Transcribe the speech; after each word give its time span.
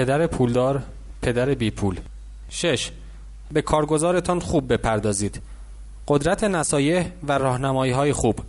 پدر 0.00 0.26
پولدار 0.26 0.82
پدر 1.22 1.54
بی 1.54 1.70
پول. 1.70 2.00
شش. 2.50 2.90
به 3.52 3.62
کارگزارتان 3.62 4.40
خوب 4.40 4.72
بپردازید. 4.72 5.42
قدرت 6.08 6.44
نصایح 6.44 7.06
و 7.28 7.38
راهنمایی 7.38 7.92
های 7.92 8.12
خوب. 8.12 8.40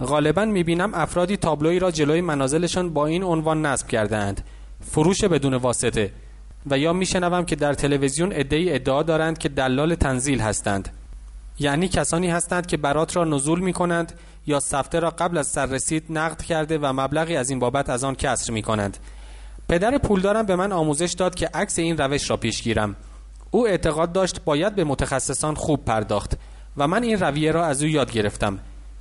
غالبا 0.00 0.44
می‌بینم 0.44 0.94
افرادی 0.94 1.36
تابلوی 1.36 1.78
را 1.78 1.90
جلوی 1.90 2.20
منازلشان 2.20 2.90
با 2.90 3.06
این 3.06 3.22
عنوان 3.22 3.66
نصب 3.66 3.88
کردهاند. 3.88 4.44
فروش 4.90 5.24
بدون 5.24 5.54
واسطه. 5.54 6.12
و 6.70 6.78
یا 6.78 6.92
میشنوم 6.92 7.44
که 7.44 7.56
در 7.56 7.74
تلویزیون 7.74 8.32
ادعی 8.34 8.72
ادعا 8.72 9.02
دارند 9.02 9.38
که 9.38 9.48
دلال 9.48 9.94
تنزیل 9.94 10.40
هستند. 10.40 10.88
یعنی 11.58 11.88
کسانی 11.88 12.30
هستند 12.30 12.66
که 12.66 12.76
برات 12.76 13.16
را 13.16 13.24
نزول 13.24 13.60
می 13.60 13.72
کنند 13.72 14.12
یا 14.46 14.60
سفته 14.60 15.00
را 15.00 15.10
قبل 15.10 15.38
از 15.38 15.46
سررسید 15.46 16.04
نقد 16.10 16.42
کرده 16.42 16.78
و 16.78 16.92
مبلغی 16.92 17.36
از 17.36 17.50
این 17.50 17.58
بابت 17.58 17.90
از 17.90 18.04
آن 18.04 18.14
کسر 18.14 18.52
می 18.52 18.62
کنند 18.62 18.98
پدر 19.68 19.98
پولدارم 19.98 20.46
به 20.46 20.56
من 20.56 20.72
آموزش 20.72 21.12
داد 21.12 21.34
که 21.34 21.50
عکس 21.54 21.78
این 21.78 21.98
روش 21.98 22.30
را 22.30 22.36
پیش 22.36 22.62
گیرم. 22.62 22.96
او 23.50 23.68
اعتقاد 23.68 24.12
داشت 24.12 24.44
باید 24.44 24.74
به 24.74 24.84
متخصصان 24.84 25.54
خوب 25.54 25.84
پرداخت 25.84 26.38
و 26.76 26.88
من 26.88 27.02
این 27.02 27.20
رویه 27.20 27.52
را 27.52 27.64
از 27.64 27.82
او 27.82 27.88
یاد 27.88 28.12
گرفتم. 28.12 28.58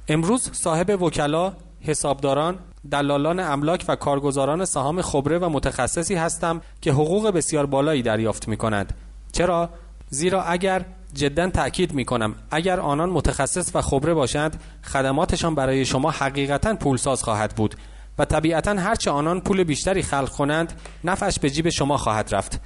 امروز 0.08 0.50
صاحب 0.54 1.02
وکلا 1.02 1.54
حسابداران 1.82 2.60
دلالان 2.92 3.40
املاک 3.40 3.86
و 3.88 3.96
کارگزاران 3.96 4.66
سهام 4.66 5.02
خبره 5.02 5.40
و 5.40 5.50
متخصصی 5.50 6.16
هستم 6.16 6.62
که 6.82 6.92
حقوق 6.92 7.30
بسیار 7.30 7.66
بالایی 7.66 8.02
دریافت 8.02 8.48
می 8.48 8.58
کنند 8.58 8.94
چرا؟ 9.32 9.70
زیرا 10.10 10.44
اگر 10.44 10.86
جدا 11.14 11.50
تأکید 11.50 11.94
می 11.94 12.06
کنم 12.06 12.36
اگر 12.52 12.80
آنان 12.80 13.10
متخصص 13.10 13.72
و 13.76 13.82
خبره 13.82 14.14
باشند 14.14 14.62
خدماتشان 14.84 15.56
برای 15.56 15.86
شما 15.86 16.12
حقیقتا 16.12 16.76
پولساز 16.76 17.24
خواهد 17.24 17.56
بود. 17.56 17.76
و 18.18 18.26
طبیعتا 18.26 18.72
هرچه 18.72 19.12
آنان 19.12 19.42
پول 19.42 19.64
بیشتری 19.64 20.02
خلق 20.02 20.30
کنند 20.30 20.74
نفعش 21.04 21.40
به 21.40 21.50
جیب 21.50 21.70
شما 21.70 21.98
خواهد 21.98 22.36
رفت. 22.36 22.62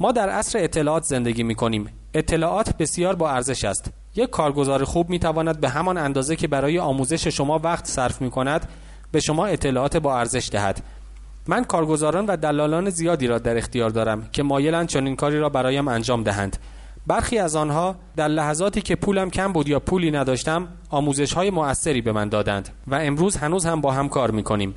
ما 0.00 0.12
در 0.12 0.28
عصر 0.28 0.58
اطلاعات 0.64 1.02
زندگی 1.02 1.42
می 1.42 1.54
کنیم 1.54 1.88
اطلاعات 2.14 2.76
بسیار 2.76 3.16
با 3.16 3.30
ارزش 3.30 3.64
است. 3.64 3.90
یک 4.16 4.30
کارگزار 4.30 4.84
خوب 4.84 5.10
می 5.10 5.18
تواند 5.18 5.60
به 5.60 5.68
همان 5.68 5.98
اندازه 5.98 6.36
که 6.36 6.48
برای 6.48 6.78
آموزش 6.78 7.28
شما 7.28 7.58
وقت 7.58 7.86
صرف 7.86 8.22
می 8.22 8.30
کند 8.30 8.68
به 9.12 9.20
شما 9.20 9.46
اطلاعات 9.46 9.96
با 9.96 10.18
ارزش 10.18 10.48
دهد. 10.52 10.82
من 11.46 11.64
کارگزاران 11.64 12.26
و 12.26 12.36
دلالان 12.36 12.90
زیادی 12.90 13.26
را 13.26 13.38
در 13.38 13.56
اختیار 13.56 13.90
دارم 13.90 14.28
که 14.32 14.42
مایلند 14.42 14.88
چنین 14.88 15.16
کاری 15.16 15.38
را 15.38 15.48
برایم 15.48 15.88
انجام 15.88 16.22
دهند. 16.22 16.56
برخی 17.06 17.38
از 17.38 17.56
آنها 17.56 17.96
در 18.16 18.28
لحظاتی 18.28 18.82
که 18.82 18.96
پولم 18.96 19.30
کم 19.30 19.52
بود 19.52 19.68
یا 19.68 19.80
پولی 19.80 20.10
نداشتم 20.10 20.68
آموزش 20.90 21.32
های 21.32 21.50
مؤثری 21.50 22.00
به 22.00 22.12
من 22.12 22.28
دادند 22.28 22.68
و 22.86 22.94
امروز 22.94 23.36
هنوز 23.36 23.66
هم 23.66 23.80
با 23.80 23.92
هم 23.92 24.08
کار 24.08 24.30
می 24.30 24.42
کنیم 24.42 24.74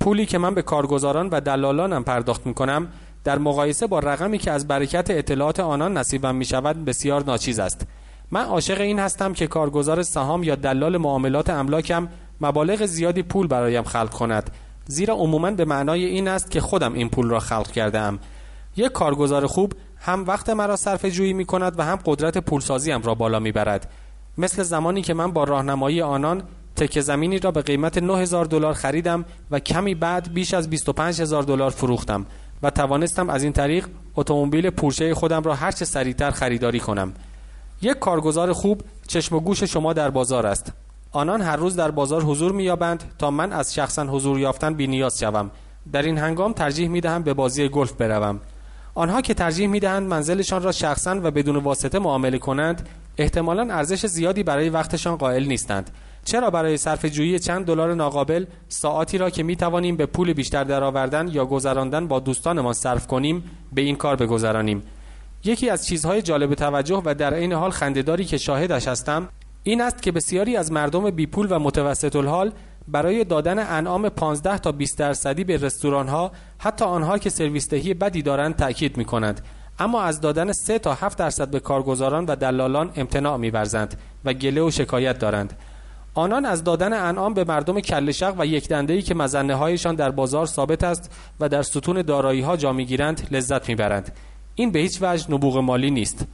پولی 0.00 0.26
که 0.26 0.38
من 0.38 0.54
به 0.54 0.62
کارگزاران 0.62 1.28
و 1.28 1.40
دلالانم 1.40 2.04
پرداخت 2.04 2.46
می 2.46 2.54
کنم 2.54 2.88
در 3.24 3.38
مقایسه 3.38 3.86
با 3.86 3.98
رقمی 3.98 4.38
که 4.38 4.50
از 4.50 4.68
برکت 4.68 5.10
اطلاعات 5.10 5.60
آنان 5.60 5.96
نصیبم 5.96 6.34
می 6.34 6.44
شود 6.44 6.84
بسیار 6.84 7.24
ناچیز 7.24 7.58
است. 7.58 7.86
من 8.30 8.44
عاشق 8.44 8.80
این 8.80 8.98
هستم 8.98 9.32
که 9.32 9.46
کارگزار 9.46 10.02
سهام 10.02 10.42
یا 10.42 10.54
دلال 10.54 10.96
معاملات 10.96 11.50
املاکم 11.50 12.08
مبالغ 12.40 12.86
زیادی 12.86 13.22
پول 13.22 13.46
برایم 13.46 13.82
خلق 13.82 14.10
کند. 14.10 14.50
زیرا 14.86 15.14
عموما 15.14 15.50
به 15.50 15.64
معنای 15.64 16.04
این 16.04 16.28
است 16.28 16.50
که 16.50 16.60
خودم 16.60 16.94
این 16.94 17.08
پول 17.08 17.28
را 17.28 17.40
خلق 17.40 17.70
کرده 17.70 17.98
ام 17.98 18.18
یک 18.76 18.92
کارگزار 18.92 19.46
خوب 19.46 19.72
هم 20.00 20.24
وقت 20.26 20.50
مرا 20.50 20.76
صرف 20.76 21.04
جویی 21.04 21.32
می 21.32 21.44
کند 21.44 21.78
و 21.78 21.84
هم 21.84 21.98
قدرت 22.04 22.38
پولسازی 22.38 22.92
را 22.92 23.14
بالا 23.14 23.38
می 23.38 23.52
برد 23.52 23.90
مثل 24.38 24.62
زمانی 24.62 25.02
که 25.02 25.14
من 25.14 25.32
با 25.32 25.44
راهنمایی 25.44 26.02
آنان 26.02 26.42
تکه 26.76 27.00
زمینی 27.00 27.38
را 27.38 27.50
به 27.50 27.62
قیمت 27.62 27.98
9000 27.98 28.44
دلار 28.44 28.74
خریدم 28.74 29.24
و 29.50 29.60
کمی 29.60 29.94
بعد 29.94 30.32
بیش 30.34 30.54
از 30.54 30.70
25000 30.70 31.42
دلار 31.42 31.70
فروختم 31.70 32.26
و 32.62 32.70
توانستم 32.70 33.30
از 33.30 33.42
این 33.42 33.52
طریق 33.52 33.86
اتومبیل 34.16 34.70
پورشه 34.70 35.14
خودم 35.14 35.42
را 35.42 35.54
هرچه 35.54 35.84
سریعتر 35.84 36.30
خریداری 36.30 36.80
کنم. 36.80 37.12
یک 37.82 37.98
کارگزار 37.98 38.52
خوب 38.52 38.82
چشم 39.06 39.36
و 39.36 39.40
گوش 39.40 39.62
شما 39.62 39.92
در 39.92 40.10
بازار 40.10 40.46
است. 40.46 40.72
آنان 41.12 41.42
هر 41.42 41.56
روز 41.56 41.76
در 41.76 41.90
بازار 41.90 42.22
حضور 42.22 42.52
مییابند 42.52 43.04
تا 43.18 43.30
من 43.30 43.52
از 43.52 43.74
شخصا 43.74 44.04
حضور 44.04 44.38
یافتن 44.38 44.74
بینیاز 44.74 45.18
شوم. 45.18 45.50
در 45.92 46.02
این 46.02 46.18
هنگام 46.18 46.52
ترجیح 46.52 46.88
می 46.88 47.00
دهم 47.00 47.22
به 47.22 47.34
بازی 47.34 47.68
گلف 47.68 47.92
بروم. 47.92 48.40
آنها 48.98 49.20
که 49.20 49.34
ترجیح 49.34 49.68
می 49.68 49.80
دهند 49.80 50.08
منزلشان 50.08 50.62
را 50.62 50.72
شخصا 50.72 51.20
و 51.22 51.30
بدون 51.30 51.56
واسطه 51.56 51.98
معامله 51.98 52.38
کنند 52.38 52.88
احتمالا 53.18 53.74
ارزش 53.74 54.06
زیادی 54.06 54.42
برای 54.42 54.68
وقتشان 54.68 55.16
قائل 55.16 55.44
نیستند. 55.44 55.90
چرا 56.24 56.50
برای 56.50 56.76
صرف 56.76 57.04
جویی 57.04 57.38
چند 57.38 57.66
دلار 57.66 57.94
ناقابل 57.94 58.46
ساعتی 58.68 59.18
را 59.18 59.30
که 59.30 59.42
می 59.42 59.56
توانیم 59.56 59.96
به 59.96 60.06
پول 60.06 60.32
بیشتر 60.32 60.64
درآوردن 60.64 61.28
یا 61.28 61.46
گذراندن 61.46 62.08
با 62.08 62.20
دوستانمان 62.20 62.72
صرف 62.72 63.06
کنیم 63.06 63.44
به 63.72 63.82
این 63.82 63.96
کار 63.96 64.16
بگذرانیم؟ 64.16 64.82
یکی 65.44 65.70
از 65.70 65.86
چیزهای 65.86 66.22
جالب 66.22 66.54
توجه 66.54 67.02
و 67.04 67.14
در 67.14 67.34
عین 67.34 67.52
حال 67.52 67.70
خندهداری 67.70 68.24
که 68.24 68.38
شاهدش 68.38 68.88
هستم 68.88 69.28
این 69.62 69.80
است 69.80 70.02
که 70.02 70.12
بسیاری 70.12 70.56
از 70.56 70.72
مردم 70.72 71.10
بی 71.10 71.26
پول 71.26 71.46
و 71.50 71.58
متوسط 71.58 72.16
الحال 72.16 72.52
برای 72.88 73.24
دادن 73.24 73.58
انعام 73.58 74.08
15 74.08 74.58
تا 74.58 74.72
20 74.72 74.98
درصدی 74.98 75.44
به 75.44 75.56
رستوران 75.56 76.08
ها 76.08 76.32
حتی 76.58 76.84
آنها 76.84 77.18
که 77.18 77.30
سرویس 77.30 77.68
دهی 77.68 77.94
بدی 77.94 78.22
دارند 78.22 78.56
تاکید 78.56 78.96
می 78.96 79.04
کنند 79.04 79.40
اما 79.78 80.02
از 80.02 80.20
دادن 80.20 80.52
3 80.52 80.78
تا 80.78 80.94
7 80.94 81.18
درصد 81.18 81.50
به 81.50 81.60
کارگزاران 81.60 82.26
و 82.26 82.36
دلالان 82.36 82.90
امتناع 82.96 83.36
می‌ورزند 83.36 83.98
و 84.24 84.32
گله 84.32 84.62
و 84.62 84.70
شکایت 84.70 85.18
دارند. 85.18 85.52
آنان 86.14 86.44
از 86.44 86.64
دادن 86.64 86.92
انعام 86.92 87.34
به 87.34 87.44
مردم 87.44 87.80
کلشق 87.80 88.34
و 88.38 88.46
یک 88.46 88.72
ای 88.72 89.02
که 89.02 89.14
مزنه 89.14 89.54
هایشان 89.54 89.94
در 89.94 90.10
بازار 90.10 90.46
ثابت 90.46 90.84
است 90.84 91.14
و 91.40 91.48
در 91.48 91.62
ستون 91.62 92.02
دارایی 92.02 92.40
ها 92.40 92.56
جا 92.56 92.72
می‌گیرند 92.72 93.28
لذت 93.30 93.68
می‌برند. 93.68 94.12
این 94.54 94.70
به 94.70 94.78
هیچ 94.78 94.98
وجه 95.02 95.30
نبوغ 95.30 95.58
مالی 95.58 95.90
نیست. 95.90 96.26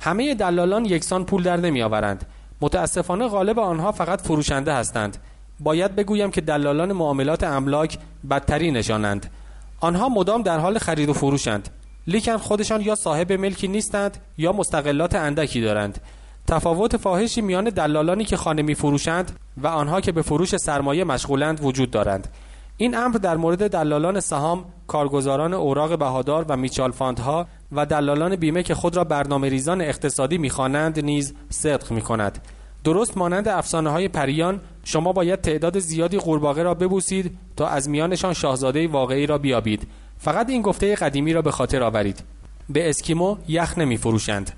همه 0.00 0.34
دلالان 0.34 0.84
یکسان 0.84 1.24
پول 1.24 1.42
در 1.42 1.56
نمیآورند. 1.56 2.26
متاسفانه 2.60 3.28
غالب 3.28 3.58
آنها 3.58 3.92
فقط 3.92 4.20
فروشنده 4.20 4.74
هستند. 4.74 5.18
باید 5.60 5.96
بگویم 5.96 6.30
که 6.30 6.40
دلالان 6.40 6.92
معاملات 6.92 7.44
املاک 7.44 7.98
بدتری 8.30 8.70
نشانند. 8.70 9.30
آنها 9.80 10.08
مدام 10.08 10.42
در 10.42 10.58
حال 10.58 10.78
خرید 10.78 11.08
و 11.08 11.12
فروشند. 11.12 11.68
لیکن 12.06 12.36
خودشان 12.36 12.80
یا 12.80 12.94
صاحب 12.94 13.32
ملکی 13.32 13.68
نیستند 13.68 14.18
یا 14.38 14.52
مستقلات 14.52 15.14
اندکی 15.14 15.60
دارند. 15.60 16.00
تفاوت 16.46 16.96
فاحشی 16.96 17.40
میان 17.40 17.64
دلالانی 17.64 18.24
که 18.24 18.36
خانه 18.36 18.62
می 18.62 18.74
فروشند 18.74 19.32
و 19.56 19.66
آنها 19.66 20.00
که 20.00 20.12
به 20.12 20.22
فروش 20.22 20.56
سرمایه 20.56 21.04
مشغولند 21.04 21.64
وجود 21.64 21.90
دارند. 21.90 22.28
این 22.76 22.96
امر 22.96 23.16
در 23.16 23.36
مورد 23.36 23.70
دلالان 23.70 24.20
سهام، 24.20 24.64
کارگزاران 24.86 25.54
اوراق 25.54 25.98
بهادار 25.98 26.44
و 26.48 26.56
میچال 26.56 26.90
فاندها 26.90 27.46
و 27.72 27.86
دلالان 27.86 28.36
بیمه 28.36 28.62
که 28.62 28.74
خود 28.74 28.96
را 28.96 29.04
برنامه 29.04 29.48
ریزان 29.48 29.80
اقتصادی 29.80 30.38
می‌خوانند 30.38 31.04
نیز 31.04 31.34
صدق 31.48 31.90
می 31.90 32.00
کند. 32.00 32.38
درست 32.84 33.16
مانند 33.16 33.48
افسانه 33.48 33.90
های 33.90 34.08
پریان 34.08 34.60
شما 34.84 35.12
باید 35.12 35.40
تعداد 35.40 35.78
زیادی 35.78 36.18
قورباغه 36.18 36.62
را 36.62 36.74
ببوسید 36.74 37.38
تا 37.56 37.68
از 37.68 37.88
میانشان 37.88 38.32
شاهزاده 38.32 38.88
واقعی 38.88 39.26
را 39.26 39.38
بیابید 39.38 39.88
فقط 40.18 40.50
این 40.50 40.62
گفته 40.62 40.94
قدیمی 40.94 41.32
را 41.32 41.42
به 41.42 41.50
خاطر 41.50 41.82
آورید 41.82 42.22
به 42.68 42.90
اسکیمو 42.90 43.36
یخ 43.48 43.78
نمی 43.78 43.96
فروشند 43.96 44.52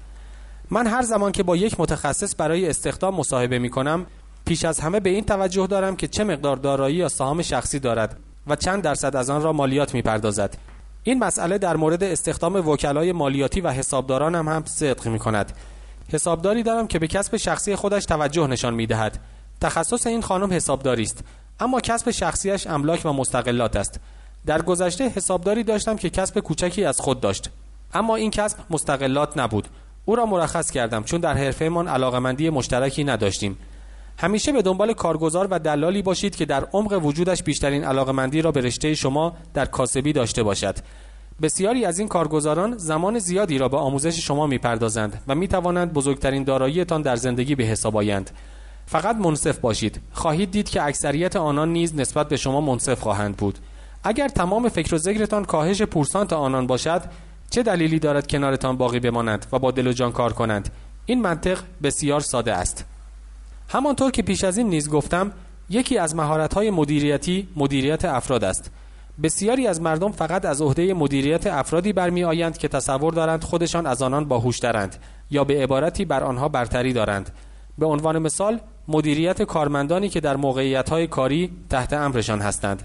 من 0.71 0.87
هر 0.87 1.03
زمان 1.03 1.33
که 1.33 1.43
با 1.43 1.56
یک 1.56 1.81
متخصص 1.81 2.34
برای 2.38 2.69
استخدام 2.69 3.15
مصاحبه 3.15 3.59
می 3.59 3.71
کنم 3.71 4.06
پیش 4.44 4.65
از 4.65 4.81
همه 4.81 5.00
به 5.00 5.10
این 5.10 5.25
توجه 5.25 5.66
دارم 5.66 5.97
که 5.97 6.09
چه 6.09 6.25
مقدار 6.25 6.56
دارایی 6.56 6.97
یا 6.97 7.09
سهام 7.09 7.43
شخصی 7.43 7.78
دارد 7.78 8.16
و 8.47 8.56
چند 8.56 8.83
درصد 8.83 9.16
از 9.16 9.31
آن 9.31 9.43
را 9.43 9.53
مالیات 9.53 9.94
می 9.94 10.03
پردازد. 10.03 10.56
این 11.03 11.19
مسئله 11.19 11.59
در 11.59 11.77
مورد 11.77 12.04
استخدام 12.04 12.69
وکلای 12.69 13.12
مالیاتی 13.12 13.60
و 13.60 13.71
حسابداران 13.71 14.34
هم, 14.34 14.49
هم 14.49 14.65
صدق 14.65 15.09
می 15.09 15.19
کند. 15.19 15.53
حسابداری 16.12 16.62
دارم 16.62 16.87
که 16.87 16.99
به 16.99 17.06
کسب 17.06 17.37
شخصی 17.37 17.77
خودش 17.77 18.04
توجه 18.04 18.47
نشان 18.47 18.75
می 18.75 18.87
دهد. 18.87 19.19
تخصص 19.62 20.06
این 20.06 20.22
خانم 20.22 20.52
حسابداری 20.52 21.02
است. 21.02 21.24
اما 21.60 21.80
کسب 21.80 22.10
شخصیش 22.10 22.66
املاک 22.66 23.02
و 23.04 23.12
مستقلات 23.12 23.76
است. 23.76 24.00
در 24.46 24.62
گذشته 24.62 25.09
حسابداری 25.09 25.64
داشتم 25.64 25.97
که 25.97 26.10
کسب 26.10 26.41
کوچکی 26.41 26.84
از 26.84 27.00
خود 27.00 27.20
داشت. 27.20 27.50
اما 27.94 28.16
این 28.16 28.30
کسب 28.30 28.59
مستقلات 28.70 29.38
نبود. 29.38 29.68
او 30.04 30.16
را 30.16 30.26
مرخص 30.26 30.70
کردم 30.70 31.03
چون 31.03 31.20
در 31.20 31.34
حرفهمان 31.34 31.88
علاقمندی 31.88 32.50
مشترکی 32.50 33.04
نداشتیم. 33.04 33.59
همیشه 34.18 34.53
به 34.53 34.62
دنبال 34.62 34.92
کارگزار 34.92 35.48
و 35.50 35.59
دلالی 35.59 36.03
باشید 36.03 36.36
که 36.36 36.44
در 36.44 36.65
عمق 36.72 37.04
وجودش 37.04 37.42
بیشترین 37.42 37.84
علاقمندی 37.84 38.42
را 38.42 38.53
به 38.53 38.60
رشته 38.60 38.94
شما 38.94 39.36
در 39.54 39.65
کاسبی 39.65 40.12
داشته 40.12 40.42
باشد. 40.42 40.76
بسیاری 41.42 41.84
از 41.84 41.98
این 41.98 42.08
کارگزاران 42.08 42.78
زمان 42.78 43.18
زیادی 43.18 43.58
را 43.58 43.68
به 43.68 43.76
آموزش 43.76 44.26
شما 44.26 44.47
می‌پردازند 44.47 45.22
و 45.28 45.34
می 45.34 45.48
توانند 45.48 45.92
بزرگترین 45.92 46.44
داراییتان 46.44 47.03
در 47.03 47.16
زندگی 47.16 47.54
به 47.54 47.65
حساب 47.65 47.97
آیند. 47.97 48.30
فقط 48.86 49.16
منصف 49.16 49.58
باشید. 49.58 50.00
خواهید 50.12 50.50
دید 50.50 50.68
که 50.68 50.82
اکثریت 50.82 51.36
آنان 51.36 51.72
نیز 51.72 51.94
نسبت 51.96 52.28
به 52.28 52.36
شما 52.36 52.60
منصف 52.60 53.00
خواهند 53.00 53.36
بود. 53.36 53.58
اگر 54.04 54.28
تمام 54.28 54.68
فکر 54.68 54.94
و 54.94 54.98
ذکرتان 54.98 55.44
کاهش 55.44 55.82
پورسانت 55.82 56.32
آنان 56.32 56.66
باشد 56.66 57.02
چه 57.50 57.62
دلیلی 57.62 57.98
دارد 57.98 58.26
کنارتان 58.26 58.76
باقی 58.76 59.00
بمانند 59.00 59.46
و 59.52 59.58
با 59.58 59.70
دل 59.70 59.86
و 59.86 59.92
جان 59.92 60.12
کار 60.12 60.32
کنند؟ 60.32 60.68
این 61.06 61.22
منطق 61.22 61.58
بسیار 61.82 62.20
ساده 62.20 62.52
است. 62.52 62.84
همانطور 63.68 64.10
که 64.10 64.22
پیش 64.22 64.44
از 64.44 64.58
این 64.58 64.68
نیز 64.68 64.90
گفتم 64.90 65.32
یکی 65.70 65.98
از 65.98 66.16
مهارت‌های 66.16 66.70
مدیریتی 66.70 67.48
مدیریت 67.56 68.04
افراد 68.04 68.44
است. 68.44 68.70
بسیاری 69.22 69.66
از 69.66 69.80
مردم 69.80 70.12
فقط 70.12 70.44
از 70.44 70.62
عهده 70.62 70.94
مدیریت 70.94 71.46
افرادی 71.46 71.92
برمی 71.92 72.24
آیند 72.24 72.58
که 72.58 72.68
تصور 72.68 73.12
دارند 73.12 73.44
خودشان 73.44 73.86
از 73.86 74.02
آنان 74.02 74.24
باهوشترند 74.24 74.96
یا 75.30 75.44
به 75.44 75.62
عبارتی 75.62 76.04
بر 76.04 76.24
آنها 76.24 76.48
برتری 76.48 76.92
دارند. 76.92 77.30
به 77.78 77.86
عنوان 77.86 78.19
مثال 78.19 78.60
مدیریت 78.89 79.42
کارمندانی 79.42 80.09
که 80.09 80.21
در 80.21 80.36
موقعیت 80.36 81.04
کاری 81.04 81.51
تحت 81.71 81.92
امرشان 81.92 82.41
هستند. 82.41 82.83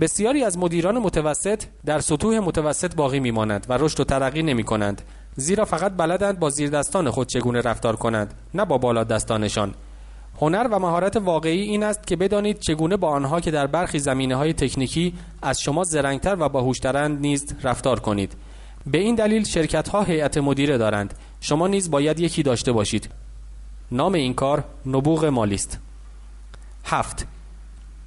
بسیاری 0.00 0.44
از 0.44 0.58
مدیران 0.58 0.98
متوسط 0.98 1.62
در 1.86 2.00
سطوح 2.00 2.38
متوسط 2.38 2.94
باقی 2.94 3.20
میمانند 3.20 3.66
و 3.68 3.78
رشد 3.78 4.00
و 4.00 4.04
ترقی 4.04 4.42
نمی 4.42 4.64
کنند 4.64 5.02
زیرا 5.36 5.64
فقط 5.64 5.92
بلدند 5.96 6.38
با 6.38 6.50
زیردستان 6.50 7.10
خود 7.10 7.28
چگونه 7.28 7.60
رفتار 7.60 7.96
کنند 7.96 8.34
نه 8.54 8.64
با 8.64 8.78
بالا 8.78 9.04
دستانشان 9.04 9.74
هنر 10.40 10.68
و 10.70 10.78
مهارت 10.78 11.16
واقعی 11.16 11.60
این 11.60 11.82
است 11.82 12.06
که 12.06 12.16
بدانید 12.16 12.58
چگونه 12.58 12.96
با 12.96 13.08
آنها 13.08 13.40
که 13.40 13.50
در 13.50 13.66
برخی 13.66 13.98
زمینه 13.98 14.36
های 14.36 14.52
تکنیکی 14.52 15.14
از 15.42 15.60
شما 15.60 15.84
زرنگتر 15.84 16.36
و 16.40 16.48
باهوشترند 16.48 17.20
نیز 17.20 17.54
رفتار 17.62 18.00
کنید. 18.00 18.32
به 18.86 18.98
این 18.98 19.14
دلیل 19.14 19.44
شرکت 19.44 19.88
ها 19.88 20.02
هیئت 20.02 20.38
مدیره 20.38 20.78
دارند. 20.78 21.14
شما 21.40 21.68
نیز 21.68 21.90
باید 21.90 22.20
یکی 22.20 22.42
داشته 22.42 22.72
باشید. 22.72 23.08
نام 23.92 24.14
این 24.14 24.34
کار 24.34 24.64
نبوغ 24.86 25.24
مالی 25.24 25.54
است 25.54 25.78
هفت. 26.84 27.26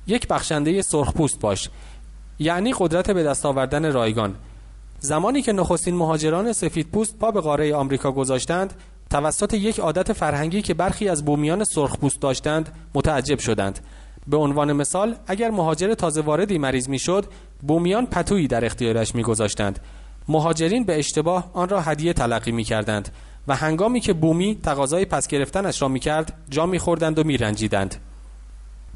یک 0.08 0.28
بخشنده 0.28 0.82
سرخپوست 0.82 1.40
باش. 1.40 1.70
یعنی 2.40 2.74
قدرت 2.80 3.12
به 3.12 3.24
دست 3.24 3.46
آوردن 3.46 3.94
رایگان. 3.94 4.36
زمانی 5.00 5.42
که 5.42 5.52
نخستین 5.52 5.96
مهاجران 5.96 6.54
سفید 6.54 6.88
پوست 6.88 7.20
پا 7.20 7.32
به 7.32 7.42
قاره 7.42 7.76
آمریکا 7.76 8.12
گذاشتند 8.12 8.74
توسط 9.10 9.54
یک 9.54 9.80
عادت 9.80 10.14
فرهنگی 10.14 10.62
که 10.62 10.74
برخی 10.74 11.10
از 11.10 11.26
بومیان 11.26 11.64
سرخپوست 11.64 12.22
داشتند 12.22 12.70
متعجب 12.96 13.40
شدند. 13.40 13.80
به 14.28 14.38
عنوان 14.38 14.74
مثال 14.74 15.16
اگر 15.28 15.52
مهاجر 15.52 15.94
تازه 15.94 16.22
واردی 16.22 16.58
مریض 16.58 16.90
می‌شد 16.90 17.26
بومیان 17.62 18.06
پتویی 18.06 18.48
در 18.48 18.66
اختیارش 18.66 19.16
میگذاشتند. 19.16 19.80
مهاجرین 20.28 20.84
به 20.84 21.00
اشتباه 21.00 21.52
آن 21.54 21.70
را 21.70 21.82
هدیه 21.82 22.14
تلقی 22.14 22.52
می 22.52 22.64
کردند 22.64 23.10
و 23.48 23.56
هنگامی 23.56 24.00
که 24.00 24.14
بومی 24.14 24.60
تقاضای 24.64 25.06
پس 25.06 25.28
گرفتنش 25.28 25.82
را 25.82 25.88
می 25.88 26.00
کرد 26.00 26.34
جا 26.50 26.66
می 26.66 26.80
خوردند 26.80 27.20
و 27.20 27.24
می 27.24 27.38
رنجیدند. 27.38 27.96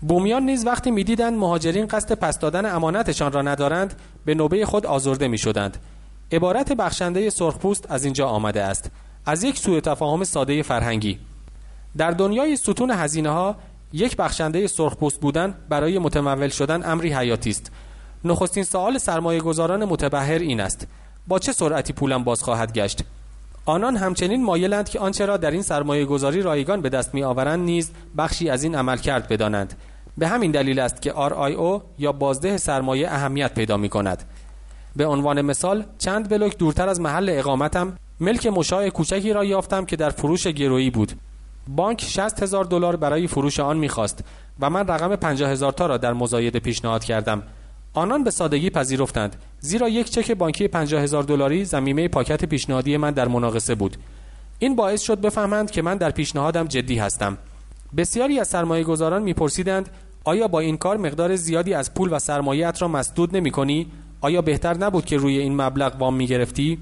بومیان 0.02 0.44
نیز 0.44 0.66
وقتی 0.66 0.92
می‌دیدند 0.92 1.38
مهاجرین 1.38 1.88
قصد 1.88 2.14
پس 2.14 2.40
دادن 2.40 2.76
امانتشان 2.76 3.32
را 3.32 3.42
ندارند 3.42 3.94
به 4.26 4.36
نوبه 4.36 4.66
خود 4.66 4.86
آزرده 4.86 5.28
می 5.28 5.38
شدند. 5.38 5.78
عبارت 6.32 6.74
بخشنده 6.74 7.30
سرخپوست 7.30 7.86
از 7.92 8.04
اینجا 8.04 8.28
آمده 8.28 8.64
است. 8.64 8.92
از 9.26 9.44
یک 9.44 9.58
سوء 9.58 9.80
تفاهم 9.80 10.24
ساده 10.24 10.64
فرهنگی. 10.64 11.20
در 11.98 12.12
دنیای 12.12 12.56
ستون 12.56 12.92
هزینه 12.92 13.30
ها 13.30 13.56
یک 13.94 14.16
بخشنده 14.16 14.68
سرخپوست 14.68 15.20
بودن 15.20 15.56
برای 15.70 16.00
متمول 16.00 16.50
شدن 16.50 16.92
امری 16.92 17.14
حیاتی 17.14 17.50
است. 17.50 17.72
نخستین 18.24 18.64
سوال 18.64 18.98
سرمایه 18.98 19.40
گذاران 19.42 19.86
متبهر 19.86 20.40
این 20.40 20.62
است. 20.62 20.88
با 21.28 21.40
چه 21.40 21.52
سرعتی 21.54 21.94
پولم 21.94 22.24
باز 22.24 22.44
خواهد 22.44 22.74
گشت؟ 22.74 23.04
آنان 23.68 23.98
همچنین 23.98 24.44
مایلند 24.44 24.90
که 24.90 25.00
آنچه 25.00 25.26
را 25.26 25.38
در 25.38 25.52
این 25.52 25.62
سرمایه 25.62 26.06
گذاری 26.06 26.42
رایگان 26.42 26.82
به 26.82 26.90
دست 26.90 27.14
می 27.14 27.24
آورند 27.24 27.66
نیز 27.66 27.92
بخشی 28.18 28.50
از 28.50 28.64
این 28.64 28.76
عمل 28.76 28.98
کرد 28.98 29.28
بدانند. 29.28 29.74
به 30.18 30.28
همین 30.28 30.52
دلیل 30.52 30.80
است 30.80 31.02
که 31.02 31.12
RIO 31.12 31.82
یا 32.00 32.12
بازده 32.12 32.58
سرمایه 32.58 33.08
اهمیت 33.12 33.54
پیدا 33.54 33.78
می 33.78 33.90
کند 33.90 34.24
به 34.96 35.06
عنوان 35.06 35.42
مثال 35.42 35.86
چند 35.98 36.30
بلوک 36.30 36.58
دورتر 36.58 36.90
از 36.90 37.02
محل 37.02 37.30
اقامتم 37.30 37.98
ملک 38.20 38.48
مشاع 38.48 38.90
کوچکی 38.90 39.34
را 39.34 39.46
یافتم 39.46 39.86
که 39.86 39.96
در 39.96 40.10
فروش 40.10 40.48
گرویی 40.48 40.90
بود. 40.90 41.12
بانک 41.68 42.02
60 42.02 42.44
هزار 42.44 42.66
دلار 42.66 42.96
برای 42.96 43.28
فروش 43.28 43.60
آن 43.60 43.78
می‌خواست 43.78 44.24
و 44.60 44.70
من 44.70 44.88
رقم 44.88 45.16
50 45.16 45.52
هزار 45.52 45.72
تا 45.72 45.86
را 45.86 45.98
در 45.98 46.14
مزایده 46.14 46.60
پیشنهاد 46.60 47.04
کردم. 47.04 47.44
آنان 47.94 48.24
به 48.24 48.32
سادگی 48.32 48.70
پذیرفتند. 48.70 49.36
زیرا 49.60 49.90
یک 49.90 50.10
چک 50.10 50.32
بانکی 50.32 50.68
50 50.68 51.02
هزار 51.02 51.24
دلاری 51.24 51.66
زمینه 51.66 52.08
پاکت 52.08 52.46
پیشنهادی 52.46 52.98
من 52.98 53.12
در 53.12 53.28
مناقصه 53.28 53.76
بود 53.76 53.98
این 54.60 54.76
باعث 54.76 55.02
شد 55.02 55.22
بفهمند 55.22 55.72
که 55.72 55.82
من 55.82 55.98
در 55.98 56.12
پیشنهادم 56.12 56.64
جدی 56.64 56.98
هستم 56.98 57.38
بسیاری 57.98 58.40
از 58.40 58.48
سرمایه 58.48 58.84
گذاران 58.84 59.24
میپرسیدند 59.24 59.90
آیا 60.24 60.48
با 60.48 60.60
این 60.60 60.78
کار 60.78 60.98
مقدار 60.98 61.36
زیادی 61.36 61.74
از 61.74 61.94
پول 61.94 62.14
و 62.14 62.20
سرمایهات 62.20 62.82
را 62.82 62.88
مسدود 62.88 63.36
نمی 63.36 63.52
کنی؟ 63.52 63.88
آیا 64.22 64.42
بهتر 64.42 64.78
نبود 64.78 65.06
که 65.06 65.18
روی 65.18 65.38
این 65.38 65.62
مبلغ 65.62 65.96
وام 66.00 66.16
می 66.16 66.28
گرفتی؟ 66.28 66.78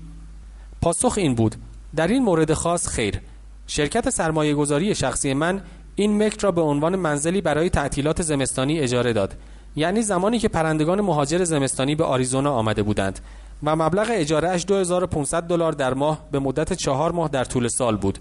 پاسخ 0.82 1.14
این 1.18 1.36
بود 1.36 1.56
در 1.96 2.08
این 2.08 2.24
مورد 2.24 2.54
خاص 2.54 2.88
خیر 2.88 3.22
شرکت 3.68 4.10
سرمایه 4.10 4.54
گذاری 4.54 4.96
شخصی 4.96 5.34
من 5.34 5.62
این 5.96 6.12
ملک 6.12 6.40
را 6.40 6.52
به 6.52 6.62
عنوان 6.62 6.96
منزلی 6.96 7.42
برای 7.42 7.70
تعطیلات 7.70 8.22
زمستانی 8.22 8.80
اجاره 8.80 9.14
داد 9.14 9.34
یعنی 9.76 10.02
زمانی 10.02 10.40
که 10.40 10.48
پرندگان 10.48 11.02
مهاجر 11.02 11.44
زمستانی 11.44 11.96
به 11.96 12.04
آریزونا 12.04 12.54
آمده 12.54 12.84
بودند 12.84 13.20
و 13.64 13.76
مبلغ 13.76 14.08
اجاره 14.12 14.50
اش 14.50 14.66
2500 14.66 15.44
دلار 15.44 15.72
در 15.72 15.94
ماه 15.94 16.20
به 16.32 16.40
مدت 16.40 16.74
چهار 16.74 17.12
ماه 17.12 17.30
در 17.30 17.44
طول 17.44 17.68
سال 17.68 17.98
بود. 17.98 18.20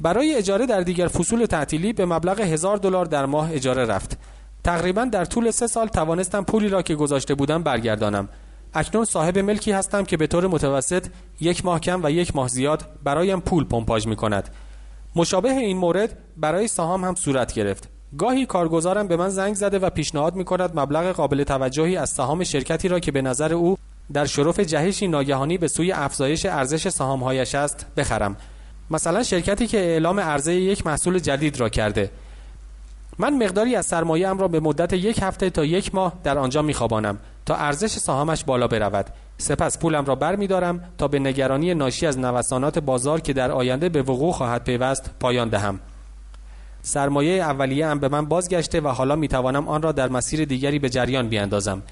برای 0.00 0.34
اجاره 0.34 0.66
در 0.66 0.80
دیگر 0.80 1.08
فصول 1.08 1.46
تعطیلی 1.46 1.92
به 1.92 2.06
مبلغ 2.06 2.40
هزار 2.40 2.76
دلار 2.76 3.04
در 3.04 3.26
ماه 3.26 3.52
اجاره 3.52 3.84
رفت. 3.84 4.18
تقریبا 4.64 5.04
در 5.04 5.24
طول 5.24 5.50
سه 5.50 5.66
سال 5.66 5.88
توانستم 5.88 6.44
پولی 6.44 6.68
را 6.68 6.82
که 6.82 6.94
گذاشته 6.94 7.34
بودم 7.34 7.62
برگردانم. 7.62 8.28
اکنون 8.74 9.04
صاحب 9.04 9.38
ملکی 9.38 9.72
هستم 9.72 10.04
که 10.04 10.16
به 10.16 10.26
طور 10.26 10.46
متوسط 10.46 11.06
یک 11.40 11.64
ماه 11.64 11.80
کم 11.80 12.00
و 12.04 12.10
یک 12.10 12.36
ماه 12.36 12.48
زیاد 12.48 12.84
برایم 13.04 13.40
پول 13.40 13.64
پمپاژ 13.64 14.06
می 14.06 14.16
کند 14.16 14.54
مشابه 15.16 15.50
این 15.50 15.76
مورد 15.76 16.18
برای 16.36 16.68
سهام 16.68 17.04
هم 17.04 17.14
صورت 17.14 17.52
گرفت. 17.52 17.95
گاهی 18.18 18.46
کارگزارم 18.46 19.08
به 19.08 19.16
من 19.16 19.28
زنگ 19.28 19.54
زده 19.54 19.78
و 19.78 19.90
پیشنهاد 19.90 20.34
می 20.34 20.44
کند 20.44 20.80
مبلغ 20.80 21.06
قابل 21.06 21.44
توجهی 21.44 21.96
از 21.96 22.10
سهام 22.10 22.44
شرکتی 22.44 22.88
را 22.88 23.00
که 23.00 23.12
به 23.12 23.22
نظر 23.22 23.54
او 23.54 23.78
در 24.12 24.24
شرف 24.24 24.60
جهشی 24.60 25.08
ناگهانی 25.08 25.58
به 25.58 25.68
سوی 25.68 25.92
افزایش 25.92 26.46
ارزش 26.46 26.88
سهامهایش 26.88 27.54
است 27.54 27.86
بخرم. 27.96 28.36
مثلا 28.90 29.22
شرکتی 29.22 29.66
که 29.66 29.78
اعلام 29.78 30.20
عرضه 30.20 30.54
یک 30.54 30.86
محصول 30.86 31.18
جدید 31.18 31.60
را 31.60 31.68
کرده. 31.68 32.10
من 33.18 33.44
مقداری 33.44 33.76
از 33.76 33.86
سرمایه 33.86 34.28
ام 34.28 34.38
را 34.38 34.48
به 34.48 34.60
مدت 34.60 34.92
یک 34.92 35.18
هفته 35.22 35.50
تا 35.50 35.64
یک 35.64 35.94
ماه 35.94 36.12
در 36.24 36.38
آنجا 36.38 36.62
میخوابانم 36.62 37.18
تا 37.46 37.54
ارزش 37.54 37.90
سهامش 37.90 38.44
بالا 38.44 38.66
برود. 38.66 39.06
سپس 39.38 39.78
پولم 39.78 40.04
را 40.04 40.14
بر 40.14 40.36
می 40.36 40.46
دارم 40.46 40.80
تا 40.98 41.08
به 41.08 41.18
نگرانی 41.18 41.74
ناشی 41.74 42.06
از 42.06 42.18
نوسانات 42.18 42.78
بازار 42.78 43.20
که 43.20 43.32
در 43.32 43.52
آینده 43.52 43.88
به 43.88 44.02
وقوع 44.02 44.32
خواهد 44.32 44.64
پیوست 44.64 45.10
پایان 45.20 45.48
دهم. 45.48 45.80
سرمایه 46.86 47.42
اولیه 47.42 47.86
ام 47.86 47.98
به 47.98 48.08
من 48.08 48.26
بازگشته 48.26 48.80
و 48.80 48.88
حالا 48.88 49.16
می 49.16 49.28
توانم 49.28 49.68
آن 49.68 49.82
را 49.82 49.92
در 49.92 50.08
مسیر 50.08 50.44
دیگری 50.44 50.78
به 50.78 50.88
جریان 50.88 51.28
بیاندازم. 51.28 51.82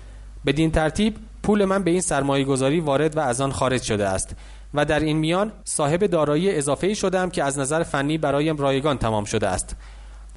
بدین 0.46 0.70
ترتیب 0.70 1.16
پول 1.42 1.64
من 1.64 1.82
به 1.82 1.90
این 1.90 2.00
سرمایه 2.00 2.44
گذاری 2.44 2.80
وارد 2.80 3.16
و 3.16 3.20
از 3.20 3.40
آن 3.40 3.52
خارج 3.52 3.82
شده 3.82 4.08
است 4.08 4.36
و 4.74 4.84
در 4.84 5.00
این 5.00 5.16
میان 5.16 5.52
صاحب 5.64 6.06
دارایی 6.06 6.56
اضافه 6.56 6.94
شدم 6.94 7.30
که 7.30 7.44
از 7.44 7.58
نظر 7.58 7.82
فنی 7.82 8.18
برایم 8.18 8.56
رایگان 8.56 8.98
تمام 8.98 9.24
شده 9.24 9.48
است. 9.48 9.76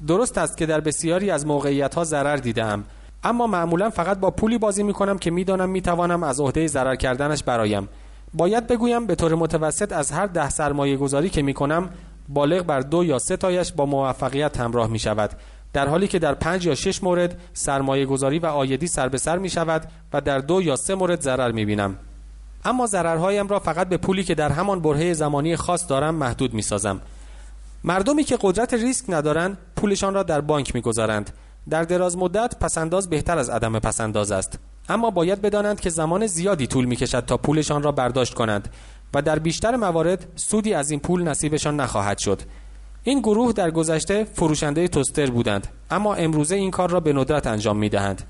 درست 0.06 0.38
است 0.38 0.56
که 0.56 0.66
در 0.66 0.80
بسیاری 0.80 1.30
از 1.30 1.46
موقعیت 1.46 1.94
ها 1.94 2.04
ضرر 2.04 2.36
دیدم 2.36 2.84
اما 3.24 3.46
معمولا 3.46 3.90
فقط 3.90 4.18
با 4.18 4.30
پولی 4.30 4.58
بازی 4.58 4.82
می 4.82 4.92
کنم 4.92 5.18
که 5.18 5.30
می‌دانم 5.30 5.70
می 5.70 5.82
توانم 5.82 6.22
از 6.22 6.40
عهده 6.40 6.66
ضرر 6.66 6.96
کردنش 6.96 7.42
برایم. 7.42 7.88
باید 8.34 8.66
بگویم 8.66 9.06
به 9.06 9.14
طور 9.14 9.34
متوسط 9.34 9.92
از 9.92 10.12
هر 10.12 10.26
ده 10.26 10.50
سرمایه 10.50 10.96
گذاری 10.96 11.28
که 11.30 11.42
می 11.42 11.54
کنم 11.54 11.90
بالغ 12.28 12.62
بر 12.62 12.80
دو 12.80 13.04
یا 13.04 13.18
سه 13.18 13.36
تایش 13.36 13.72
با 13.72 13.86
موفقیت 13.86 14.60
همراه 14.60 14.90
می 14.90 14.98
شود 14.98 15.30
در 15.72 15.88
حالی 15.88 16.08
که 16.08 16.18
در 16.18 16.34
پنج 16.34 16.66
یا 16.66 16.74
شش 16.74 17.02
مورد 17.02 17.40
سرمایه 17.52 18.06
گذاری 18.06 18.38
و 18.38 18.46
آیدی 18.46 18.86
سر 18.86 19.08
به 19.08 19.18
سر 19.18 19.38
می 19.38 19.48
شود 19.48 19.82
و 20.12 20.20
در 20.20 20.38
دو 20.38 20.62
یا 20.62 20.76
سه 20.76 20.94
مورد 20.94 21.20
ضرر 21.20 21.52
می 21.52 21.64
بینم 21.64 21.96
اما 22.64 22.86
ضررهایم 22.86 23.48
را 23.48 23.58
فقط 23.58 23.88
به 23.88 23.96
پولی 23.96 24.24
که 24.24 24.34
در 24.34 24.52
همان 24.52 24.80
برهه 24.80 25.12
زمانی 25.12 25.56
خاص 25.56 25.88
دارم 25.88 26.14
محدود 26.14 26.54
می 26.54 26.62
سازم 26.62 27.00
مردمی 27.84 28.24
که 28.24 28.38
قدرت 28.40 28.74
ریسک 28.74 29.04
ندارند 29.08 29.58
پولشان 29.76 30.14
را 30.14 30.22
در 30.22 30.40
بانک 30.40 30.74
می‌گذارند. 30.74 31.30
در 31.70 31.82
دراز 31.82 32.16
مدت 32.16 32.58
پسنداز 32.60 33.10
بهتر 33.10 33.38
از 33.38 33.50
عدم 33.50 33.78
پسنداز 33.78 34.32
است. 34.32 34.58
اما 34.88 35.10
باید 35.10 35.42
بدانند 35.42 35.80
که 35.80 35.90
زمان 35.90 36.26
زیادی 36.26 36.66
طول 36.66 36.84
می‌کشد 36.84 37.24
تا 37.26 37.36
پولشان 37.36 37.82
را 37.82 37.92
برداشت 37.92 38.34
کنند. 38.34 38.68
و 39.14 39.22
در 39.22 39.38
بیشتر 39.38 39.76
موارد 39.76 40.26
سودی 40.36 40.74
از 40.74 40.90
این 40.90 41.00
پول 41.00 41.22
نصیبشان 41.22 41.80
نخواهد 41.80 42.18
شد 42.18 42.42
این 43.04 43.20
گروه 43.20 43.52
در 43.52 43.70
گذشته 43.70 44.24
فروشنده 44.24 44.88
توستر 44.88 45.30
بودند 45.30 45.66
اما 45.90 46.14
امروزه 46.14 46.56
این 46.56 46.70
کار 46.70 46.90
را 46.90 47.00
به 47.00 47.12
ندرت 47.12 47.46
انجام 47.46 47.76
می‌دهند 47.76 48.22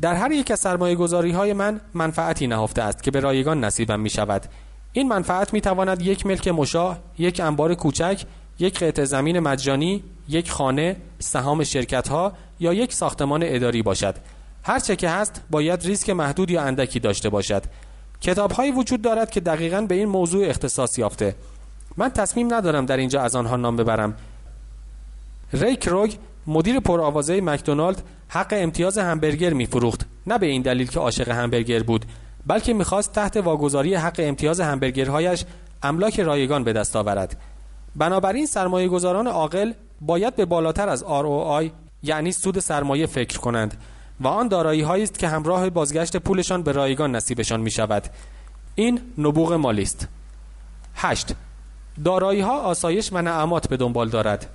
در 0.00 0.14
هر 0.14 0.32
یک 0.32 0.50
از 0.50 0.60
سرمایه 0.60 0.94
گذاری 0.94 1.30
های 1.30 1.52
من 1.52 1.80
منفعتی 1.94 2.46
نهفته 2.46 2.82
است 2.82 3.02
که 3.02 3.10
به 3.10 3.20
رایگان 3.20 3.64
نصیبم 3.64 4.00
می 4.00 4.10
شود 4.10 4.46
این 4.92 5.08
منفعت 5.08 5.52
می 5.52 5.60
تواند 5.60 6.02
یک 6.02 6.26
ملک 6.26 6.48
مشاه، 6.48 6.98
یک 7.18 7.40
انبار 7.40 7.74
کوچک، 7.74 8.22
یک 8.58 8.78
قطع 8.78 9.04
زمین 9.04 9.40
مجانی، 9.40 10.04
یک 10.28 10.50
خانه، 10.50 10.96
سهام 11.18 11.64
شرکت 11.64 12.08
ها 12.08 12.32
یا 12.60 12.72
یک 12.74 12.92
ساختمان 12.92 13.40
اداری 13.44 13.82
باشد. 13.82 14.14
هر 14.62 14.78
چه 14.78 14.96
که 14.96 15.08
هست 15.08 15.42
باید 15.50 15.82
ریسک 15.82 16.10
محدود 16.10 16.50
یا 16.50 16.62
اندکی 16.62 17.00
داشته 17.00 17.28
باشد. 17.28 17.62
کتاب 18.22 18.52
هایی 18.52 18.72
وجود 18.72 19.02
دارد 19.02 19.30
که 19.30 19.40
دقیقا 19.40 19.80
به 19.80 19.94
این 19.94 20.08
موضوع 20.08 20.48
اختصاص 20.48 20.98
یافته. 20.98 21.34
من 21.96 22.08
تصمیم 22.08 22.54
ندارم 22.54 22.86
در 22.86 22.96
اینجا 22.96 23.22
از 23.22 23.36
آنها 23.36 23.56
نام 23.56 23.76
ببرم. 23.76 24.16
ریک 25.52 25.88
روگ 25.88 26.14
مدیر 26.46 26.80
پرآوازه 26.80 27.40
مکدونالد 27.40 28.02
حق 28.28 28.48
امتیاز 28.56 28.98
همبرگر 28.98 29.52
می 29.52 29.66
فروخت 29.66 30.06
نه 30.26 30.38
به 30.38 30.46
این 30.46 30.62
دلیل 30.62 30.86
که 30.86 31.00
عاشق 31.00 31.28
همبرگر 31.28 31.82
بود 31.82 32.06
بلکه 32.46 32.74
می‌خواست 32.74 33.12
تحت 33.12 33.36
واگذاری 33.36 33.94
حق 33.94 34.16
امتیاز 34.18 34.60
همبرگرهایش 34.60 35.44
املاک 35.82 36.20
رایگان 36.20 36.64
به 36.64 36.72
دست 36.72 36.96
آورد 36.96 37.36
بنابراین 37.96 38.46
سرمایه 38.46 38.88
گذاران 38.88 39.26
عاقل 39.26 39.72
باید 40.00 40.36
به 40.36 40.44
بالاتر 40.44 40.88
از 40.88 41.04
ROI 41.04 41.70
یعنی 42.02 42.32
سود 42.32 42.58
سرمایه 42.58 43.06
فکر 43.06 43.38
کنند 43.38 43.76
و 44.20 44.28
آن 44.28 44.48
دارایی 44.48 44.82
است 44.82 45.18
که 45.18 45.28
همراه 45.28 45.70
بازگشت 45.70 46.16
پولشان 46.16 46.62
به 46.62 46.72
رایگان 46.72 47.16
نصیبشان 47.16 47.60
می 47.60 47.70
شود 47.70 48.04
این 48.74 49.00
نبوغ 49.18 49.52
مالی 49.52 49.82
است. 49.82 50.08
8 50.94 51.34
دارایی 52.04 52.40
ها 52.40 52.60
آسایش 52.60 53.12
و 53.12 53.22
نعمات 53.22 53.68
به 53.68 53.76
دنبال 53.76 54.08
دارد. 54.08 54.46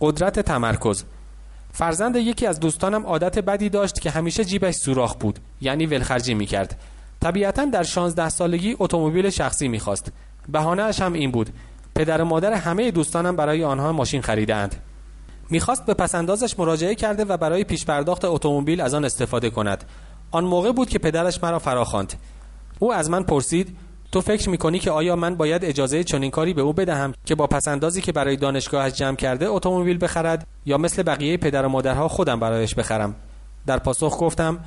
قدرت 0.00 0.40
تمرکز. 0.40 1.04
فرزند 1.72 2.16
یکی 2.16 2.46
از 2.46 2.60
دوستانم 2.60 3.06
عادت 3.06 3.38
بدی 3.38 3.68
داشت 3.68 4.00
که 4.00 4.10
همیشه 4.10 4.44
جیبش 4.44 4.74
سوراخ 4.74 5.14
بود 5.14 5.38
یعنی 5.60 5.86
ولخرجی 5.86 6.34
می‌کرد. 6.34 6.80
طبیعتا 7.20 7.64
در 7.64 7.82
16 7.82 8.28
سالگی 8.28 8.76
اتومبیل 8.78 9.30
شخصی 9.30 9.68
می‌خواست. 9.68 10.12
بهانهاش 10.48 11.00
هم 11.00 11.12
این 11.12 11.30
بود. 11.30 11.50
پدر 11.94 12.22
و 12.22 12.24
مادر 12.24 12.52
همه 12.52 12.90
دوستانم 12.90 13.36
برای 13.36 13.64
آنها 13.64 13.92
ماشین 13.92 14.22
خریدند 14.22 14.76
می‌خواست 15.50 15.86
به 15.86 15.94
پسندازش 15.94 16.58
مراجعه 16.58 16.94
کرده 16.94 17.24
و 17.24 17.36
برای 17.36 17.64
پیش 17.64 17.84
پرداخت 17.84 18.24
اتومبیل 18.24 18.80
از 18.80 18.94
آن 18.94 19.04
استفاده 19.04 19.50
کند. 19.50 19.84
آن 20.30 20.44
موقع 20.44 20.72
بود 20.72 20.88
که 20.88 20.98
پدرش 20.98 21.42
مرا 21.42 21.58
فراخواند. 21.58 22.12
او 22.78 22.92
از 22.92 23.10
من 23.10 23.22
پرسید 23.22 23.76
تو 24.12 24.20
فکر 24.20 24.48
می‌کنی 24.48 24.78
که 24.78 24.90
آیا 24.90 25.16
من 25.16 25.34
باید 25.34 25.64
اجازه 25.64 26.04
چنین 26.04 26.30
کاری 26.30 26.54
به 26.54 26.62
او 26.62 26.72
بدهم 26.72 27.14
که 27.24 27.34
با 27.34 27.46
پسندازی 27.46 28.00
که 28.00 28.12
برای 28.12 28.36
دانشگاهش 28.36 28.92
جمع 28.92 29.16
کرده 29.16 29.48
اتومبیل 29.48 29.98
بخرد 30.00 30.46
یا 30.66 30.78
مثل 30.78 31.02
بقیه 31.02 31.36
پدر 31.36 31.66
و 31.66 31.68
مادرها 31.68 32.08
خودم 32.08 32.40
برایش 32.40 32.74
بخرم؟ 32.74 33.14
در 33.66 33.78
پاسخ 33.78 34.16
گفتم 34.20 34.58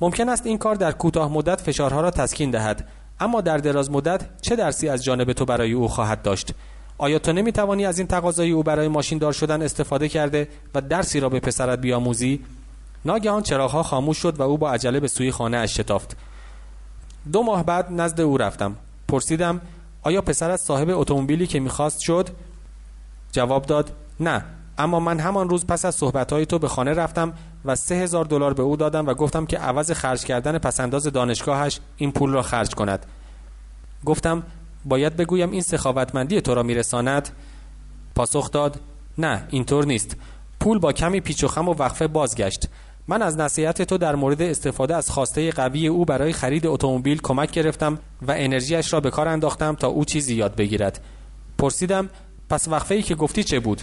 ممکن 0.00 0.28
است 0.28 0.46
این 0.46 0.58
کار 0.58 0.74
در 0.74 0.92
کوتاه 0.92 1.32
مدت 1.32 1.60
فشارها 1.60 2.00
را 2.00 2.10
تسکین 2.10 2.50
دهد 2.50 2.88
اما 3.20 3.40
در 3.40 3.58
دراز 3.58 3.90
مدت 3.90 4.42
چه 4.42 4.56
درسی 4.56 4.88
از 4.88 5.04
جانب 5.04 5.32
تو 5.32 5.44
برای 5.44 5.72
او 5.72 5.88
خواهد 5.88 6.22
داشت؟ 6.22 6.54
آیا 6.98 7.18
تو 7.18 7.32
نمی‌توانی 7.32 7.86
از 7.86 7.98
این 7.98 8.08
تقاضای 8.08 8.50
او 8.50 8.62
برای 8.62 8.88
ماشین 8.88 9.18
دار 9.18 9.32
شدن 9.32 9.62
استفاده 9.62 10.08
کرده 10.08 10.48
و 10.74 10.80
درسی 10.80 11.20
را 11.20 11.28
به 11.28 11.40
پسرت 11.40 11.78
بیاموزی؟ 11.78 12.40
ناگهان 13.04 13.42
چراغها 13.42 13.82
خاموش 13.82 14.18
شد 14.18 14.40
و 14.40 14.42
او 14.42 14.58
با 14.58 14.70
عجله 14.70 15.00
به 15.00 15.08
سوی 15.08 15.30
خانه 15.30 15.56
اش 15.56 15.74
شتافت. 15.74 16.16
دو 17.32 17.42
ماه 17.42 17.64
بعد 17.64 17.86
نزد 17.90 18.20
او 18.20 18.36
رفتم. 18.36 18.76
پرسیدم 19.08 19.60
آیا 20.02 20.22
پسرت 20.22 20.60
صاحب 20.60 20.88
اتومبیلی 20.90 21.46
که 21.46 21.60
می‌خواست 21.60 22.00
شد؟ 22.00 22.28
جواب 23.32 23.66
داد 23.66 23.92
نه. 24.20 24.44
اما 24.78 25.00
من 25.00 25.18
همان 25.20 25.48
روز 25.48 25.66
پس 25.66 25.84
از 25.84 25.94
صحبتهای 25.94 26.46
تو 26.46 26.58
به 26.58 26.68
خانه 26.68 26.92
رفتم 26.92 27.32
و 27.64 27.76
سه 27.76 27.94
هزار 27.94 28.24
دلار 28.24 28.54
به 28.54 28.62
او 28.62 28.76
دادم 28.76 29.06
و 29.06 29.14
گفتم 29.14 29.46
که 29.46 29.58
عوض 29.58 29.90
خرج 29.90 30.24
کردن 30.24 30.58
پسنداز 30.58 31.06
دانشگاهش 31.06 31.80
این 31.96 32.12
پول 32.12 32.30
را 32.32 32.42
خرج 32.42 32.74
کند. 32.74 33.06
گفتم 34.04 34.42
باید 34.84 35.16
بگویم 35.16 35.50
این 35.50 35.62
سخاوتمندی 35.62 36.40
تو 36.40 36.54
را 36.54 36.62
میرساند. 36.62 37.28
پاسخ 38.14 38.50
داد 38.50 38.80
نه 39.18 39.46
اینطور 39.50 39.86
نیست. 39.86 40.16
پول 40.60 40.78
با 40.78 40.92
کمی 40.92 41.20
پیچ 41.20 41.44
و 41.44 41.48
خم 41.48 41.68
و 41.68 41.74
وقفه 41.74 42.06
بازگشت. 42.06 42.68
من 43.08 43.22
از 43.22 43.38
نصیحت 43.38 43.82
تو 43.82 43.98
در 43.98 44.14
مورد 44.14 44.42
استفاده 44.42 44.96
از 44.96 45.10
خواسته 45.10 45.50
قوی 45.50 45.86
او 45.86 46.04
برای 46.04 46.32
خرید 46.32 46.66
اتومبیل 46.66 47.20
کمک 47.22 47.50
گرفتم 47.50 47.98
و 48.22 48.34
انرژیش 48.36 48.92
را 48.92 49.00
به 49.00 49.10
کار 49.10 49.28
انداختم 49.28 49.74
تا 49.74 49.88
او 49.88 50.04
چیزی 50.04 50.34
یاد 50.34 50.56
بگیرد. 50.56 51.00
پرسیدم 51.58 52.08
پس 52.50 52.68
وقفه 52.68 52.94
ای 52.94 53.02
که 53.02 53.14
گفتی 53.14 53.44
چه 53.44 53.60
بود؟ 53.60 53.82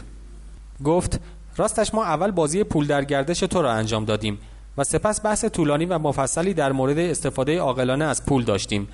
گفت 0.83 1.19
راستش 1.57 1.93
ما 1.93 2.05
اول 2.05 2.31
بازی 2.31 2.63
پول 2.63 2.87
در 2.87 3.03
گردش 3.03 3.39
تو 3.39 3.61
را 3.61 3.71
انجام 3.71 4.05
دادیم 4.05 4.39
و 4.77 4.83
سپس 4.83 5.25
بحث 5.25 5.45
طولانی 5.45 5.85
و 5.85 5.97
مفصلی 5.99 6.53
در 6.53 6.71
مورد 6.71 6.97
استفاده 6.97 7.59
عاقلانه 7.59 8.05
از 8.05 8.25
پول 8.25 8.43
داشتیم. 8.43 8.87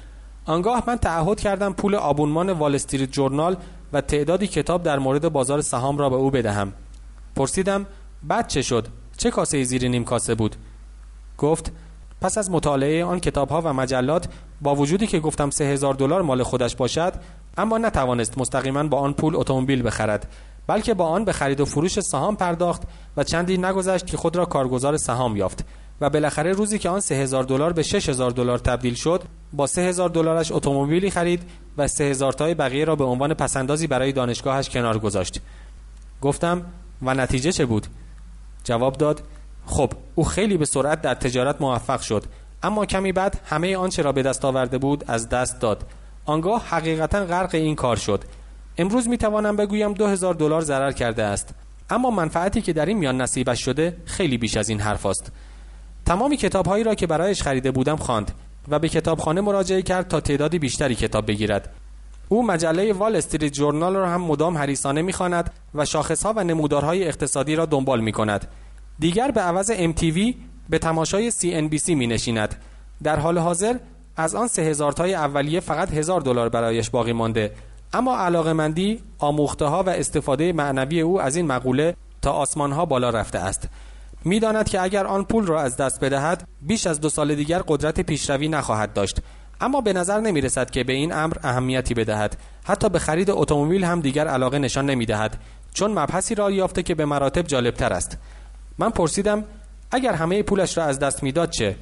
آنگاه 0.46 0.84
من 0.88 0.96
تعهد 0.96 1.40
کردم 1.40 1.74
پول 1.74 1.96
آبونمان 1.96 2.50
وال 2.50 2.76
استریت 2.76 3.12
جورنال 3.12 3.58
و 3.94 4.02
تعدادی 4.02 4.48
کتاب 4.48 4.84
در 4.84 5.00
مورد 5.00 5.30
بازار 5.30 5.62
سهام 5.62 5.98
را 5.98 6.10
به 6.10 6.16
او 6.16 6.32
بدهم. 6.32 6.74
پرسیدم 7.36 7.86
بعد 8.24 8.48
چه 8.48 8.62
شد؟ 8.62 8.88
چه 9.18 9.32
کاسه 9.32 9.64
زیر 9.64 9.88
نیم 9.88 10.04
کاسه 10.04 10.36
بود؟ 10.36 10.56
گفت 11.38 11.72
پس 12.22 12.38
از 12.38 12.52
مطالعه 12.52 13.06
آن 13.06 13.20
کتاب 13.20 13.50
ها 13.50 13.62
و 13.62 13.74
مجلات 13.74 14.28
با 14.62 14.76
وجودی 14.76 15.08
که 15.08 15.20
گفتم 15.20 15.50
سه 15.50 15.64
هزار 15.64 15.94
دلار 15.94 16.22
مال 16.22 16.44
خودش 16.44 16.76
باشد 16.76 17.14
اما 17.58 17.78
نتوانست 17.78 18.38
مستقیما 18.38 18.84
با 18.84 19.00
آن 19.00 19.14
پول 19.14 19.36
اتومبیل 19.36 19.84
بخرد 19.84 20.28
بلکه 20.68 20.94
با 20.94 21.06
آن 21.06 21.26
به 21.26 21.32
خرید 21.32 21.60
و 21.60 21.66
فروش 21.66 22.00
سهام 22.00 22.36
پرداخت 22.36 22.84
و 23.18 23.24
چندی 23.24 23.58
نگذشت 23.58 24.06
که 24.06 24.18
خود 24.18 24.36
را 24.36 24.46
کارگزار 24.46 24.98
سهام 24.98 25.38
یافت. 25.38 25.66
و 26.02 26.10
بالاخره 26.10 26.52
روزی 26.52 26.80
که 26.80 26.90
آن 26.90 27.00
سه 27.00 27.16
هزار 27.16 27.44
دلار 27.44 27.74
به 27.74 27.84
شش 27.84 28.10
هزار 28.10 28.32
دلار 28.32 28.60
تبدیل 28.60 28.94
شد 28.94 29.24
با 29.54 29.68
سه 29.68 29.82
هزار 29.82 30.10
دلارش 30.10 30.52
اتومبیلی 30.52 31.10
خرید 31.10 31.44
و 31.78 31.88
سه 31.88 32.04
هزار 32.04 32.34
تای 32.34 32.54
بقیه 32.54 32.86
را 32.86 32.96
به 32.96 33.04
عنوان 33.04 33.34
پسندازی 33.34 33.88
برای 33.88 34.12
دانشگاهش 34.12 34.70
کنار 34.70 35.00
گذاشت. 35.00 35.42
گفتم 36.22 36.66
و 37.02 37.14
نتیجه 37.14 37.52
چه 37.52 37.66
بود؟ 37.66 37.88
جواب 38.64 38.98
داد 38.98 39.24
خب 39.66 39.94
او 40.16 40.24
خیلی 40.24 40.58
به 40.58 40.66
سرعت 40.66 41.02
در 41.02 41.14
تجارت 41.14 41.62
موفق 41.62 42.02
شد 42.02 42.24
اما 42.64 42.86
کمی 42.86 43.12
بعد 43.12 43.42
همه 43.46 43.78
آنچه 43.78 44.02
را 44.02 44.12
به 44.12 44.24
دست 44.24 44.46
آورده 44.46 44.78
بود 44.78 45.04
از 45.08 45.30
دست 45.30 45.60
داد. 45.60 45.84
آنگاه 46.26 46.66
حقیقتا 46.66 47.26
غرق 47.26 47.56
این 47.56 47.76
کار 47.76 47.96
شد. 47.96 48.24
امروز 48.78 49.08
می 49.08 49.18
توانم 49.18 49.56
بگویم 49.56 49.94
دو 49.94 50.08
هزار 50.08 50.34
دلار 50.34 50.62
ضرر 50.62 50.92
کرده 50.92 51.24
است 51.24 51.54
اما 51.90 52.10
منفعتی 52.10 52.62
که 52.62 52.74
در 52.74 52.86
این 52.86 52.98
میان 52.98 53.22
نصیبش 53.22 53.66
شده 53.66 53.98
خیلی 54.06 54.38
بیش 54.38 54.58
از 54.58 54.70
این 54.70 54.80
حرف 54.80 55.06
است. 55.06 55.32
تمامی 56.06 56.38
کتاب 56.38 56.66
هایی 56.66 56.84
را 56.84 56.96
که 56.96 57.08
برایش 57.08 57.42
خریده 57.42 57.72
بودم 57.72 57.96
خواند 57.96 58.32
و 58.68 58.80
به 58.80 58.90
کتابخانه 58.90 59.42
مراجعه 59.42 59.82
کرد 59.82 60.08
تا 60.08 60.20
تعدادی 60.20 60.60
بیشتری 60.60 60.96
کتاب 60.96 61.28
بگیرد 61.28 61.74
او 62.30 62.48
مجله 62.48 62.94
وال 62.94 63.16
استریت 63.16 63.54
جورنال 63.54 63.96
را 63.96 64.10
هم 64.10 64.22
مدام 64.22 64.58
حریصانه 64.58 65.02
می‌خواند 65.02 65.54
و 65.76 65.86
شاخصها 65.86 66.34
و 66.36 66.44
نمودارهای 66.44 67.08
اقتصادی 67.08 67.56
را 67.56 67.66
دنبال 67.66 68.02
می 68.02 68.12
کند. 68.12 68.48
دیگر 69.00 69.32
به 69.32 69.42
عوض 69.42 69.72
MTV 69.72 70.34
به 70.70 70.80
تماشای 70.80 71.32
CNBC 71.32 71.90
می 71.90 72.08
نشیند. 72.08 72.56
در 73.04 73.20
حال 73.20 73.38
حاضر 73.38 73.76
از 74.18 74.36
آن 74.36 74.48
سه 74.48 74.62
هزار 74.62 74.92
تای 74.92 75.14
اولیه 75.14 75.60
فقط 75.60 75.94
هزار 75.94 76.22
دلار 76.22 76.50
برایش 76.50 76.90
باقی 76.90 77.14
مانده 77.14 77.52
اما 77.94 78.18
علاقه 78.18 78.54
مندی 78.54 79.00
آموخته 79.20 79.66
ها 79.66 79.84
و 79.84 79.90
استفاده 79.90 80.54
معنوی 80.54 81.02
او 81.02 81.22
از 81.22 81.36
این 81.36 81.48
مقوله 81.48 81.96
تا 82.22 82.32
آسمان 82.32 82.72
ها 82.72 82.86
بالا 82.86 83.10
رفته 83.10 83.40
است 83.40 83.70
می‌داند 84.26 84.70
که 84.70 84.82
اگر 84.82 85.06
آن 85.06 85.24
پول 85.24 85.46
را 85.46 85.62
از 85.62 85.78
دست 85.78 86.00
بدهد 86.00 86.48
بیش 86.62 86.88
از 86.88 87.02
دو 87.02 87.10
سال 87.10 87.36
دیگر 87.36 87.64
قدرت 87.68 88.02
پیشروی 88.02 88.48
نخواهد 88.48 88.94
داشت. 88.94 89.20
اما 89.62 89.82
به 89.82 89.94
نظر 89.94 90.20
نمی 90.20 90.42
رسد 90.42 90.70
که 90.70 90.84
به 90.84 90.94
این 90.94 91.14
امر 91.14 91.38
اهمیتی 91.44 91.94
بدهد. 91.94 92.38
حتی 92.64 92.90
به 92.90 93.00
خرید 93.00 93.32
اتومبیل 93.32 93.84
هم 93.84 94.02
دیگر 94.02 94.28
علاقه 94.28 94.60
نشان 94.60 94.86
نمی 94.86 95.06
دهد 95.06 95.38
چون 95.74 95.92
مبحثی 95.92 96.36
را 96.36 96.52
یافته 96.52 96.84
که 96.84 96.96
به 96.96 97.06
مراتب 97.06 97.42
جالبتر 97.42 97.94
است. 97.94 98.18
من 98.78 98.90
پرسیدم 98.90 99.44
اگر 99.92 100.14
همه 100.14 100.44
پولش 100.44 100.78
را 100.78 100.84
از 100.84 101.00
دست 101.00 101.24
می‌داد 101.24 101.50
چه؟ 101.50 101.76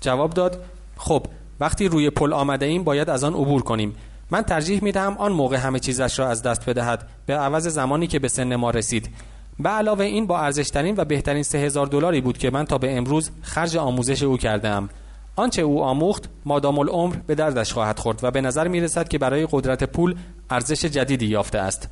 جواب 0.00 0.34
داد 0.34 0.64
خب 0.96 1.26
وقتی 1.60 1.88
روی 1.88 2.10
پل 2.10 2.32
آمده 2.32 2.66
ایم 2.66 2.84
باید 2.84 3.10
از 3.10 3.24
آن 3.24 3.34
عبور 3.34 3.62
کنیم. 3.62 3.96
من 4.30 4.42
ترجیح 4.42 4.84
می 4.84 4.92
دهم 4.92 5.18
آن 5.18 5.32
موقع 5.32 5.56
همه 5.56 5.78
چیزش 5.78 6.18
را 6.18 6.28
از 6.28 6.42
دست 6.42 6.70
بدهد 6.70 7.08
به 7.26 7.36
عوض 7.36 7.66
زمانی 7.66 8.06
که 8.06 8.18
به 8.18 8.28
سن 8.28 8.56
ما 8.56 8.70
رسید. 8.70 9.10
به 9.58 9.68
علاوه 9.68 10.04
این 10.04 10.26
با 10.26 10.40
ارزشترین 10.40 10.94
و 10.98 11.04
بهترین 11.04 11.42
سه 11.42 11.58
هزار 11.58 11.86
دلاری 11.86 12.20
بود 12.20 12.38
که 12.38 12.50
من 12.50 12.64
تا 12.64 12.78
به 12.78 12.96
امروز 12.96 13.30
خرج 13.42 13.76
آموزش 13.76 14.22
او 14.22 14.36
کردم 14.36 14.88
آنچه 15.36 15.62
او 15.62 15.82
آموخت 15.82 16.28
مادام 16.44 16.78
العمر 16.78 17.16
به 17.26 17.34
دردش 17.34 17.72
خواهد 17.72 17.98
خورد 17.98 18.24
و 18.24 18.30
به 18.30 18.40
نظر 18.40 18.68
می 18.68 18.80
رسد 18.80 19.08
که 19.08 19.18
برای 19.18 19.48
قدرت 19.50 19.84
پول 19.84 20.16
ارزش 20.50 20.84
جدیدی 20.84 21.26
یافته 21.26 21.58
است. 21.58 21.88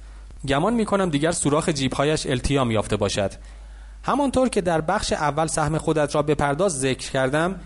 گمان 0.49 0.75
می 0.75 0.85
کنم 0.85 1.11
دیگر 1.11 1.33
سوراخ 1.33 1.69
جیبهایش 1.69 2.27
التیام 2.27 2.71
یافته 2.71 2.97
باشد. 2.97 3.33
همانطور 4.03 4.49
که 4.49 4.61
در 4.61 4.81
بخش 4.81 5.13
اول 5.13 5.47
سهم 5.47 5.79
خودت 5.79 6.15
را 6.15 6.23
بپرداز 6.23 6.81
ذکر 6.81 7.11
کردم 7.11 7.61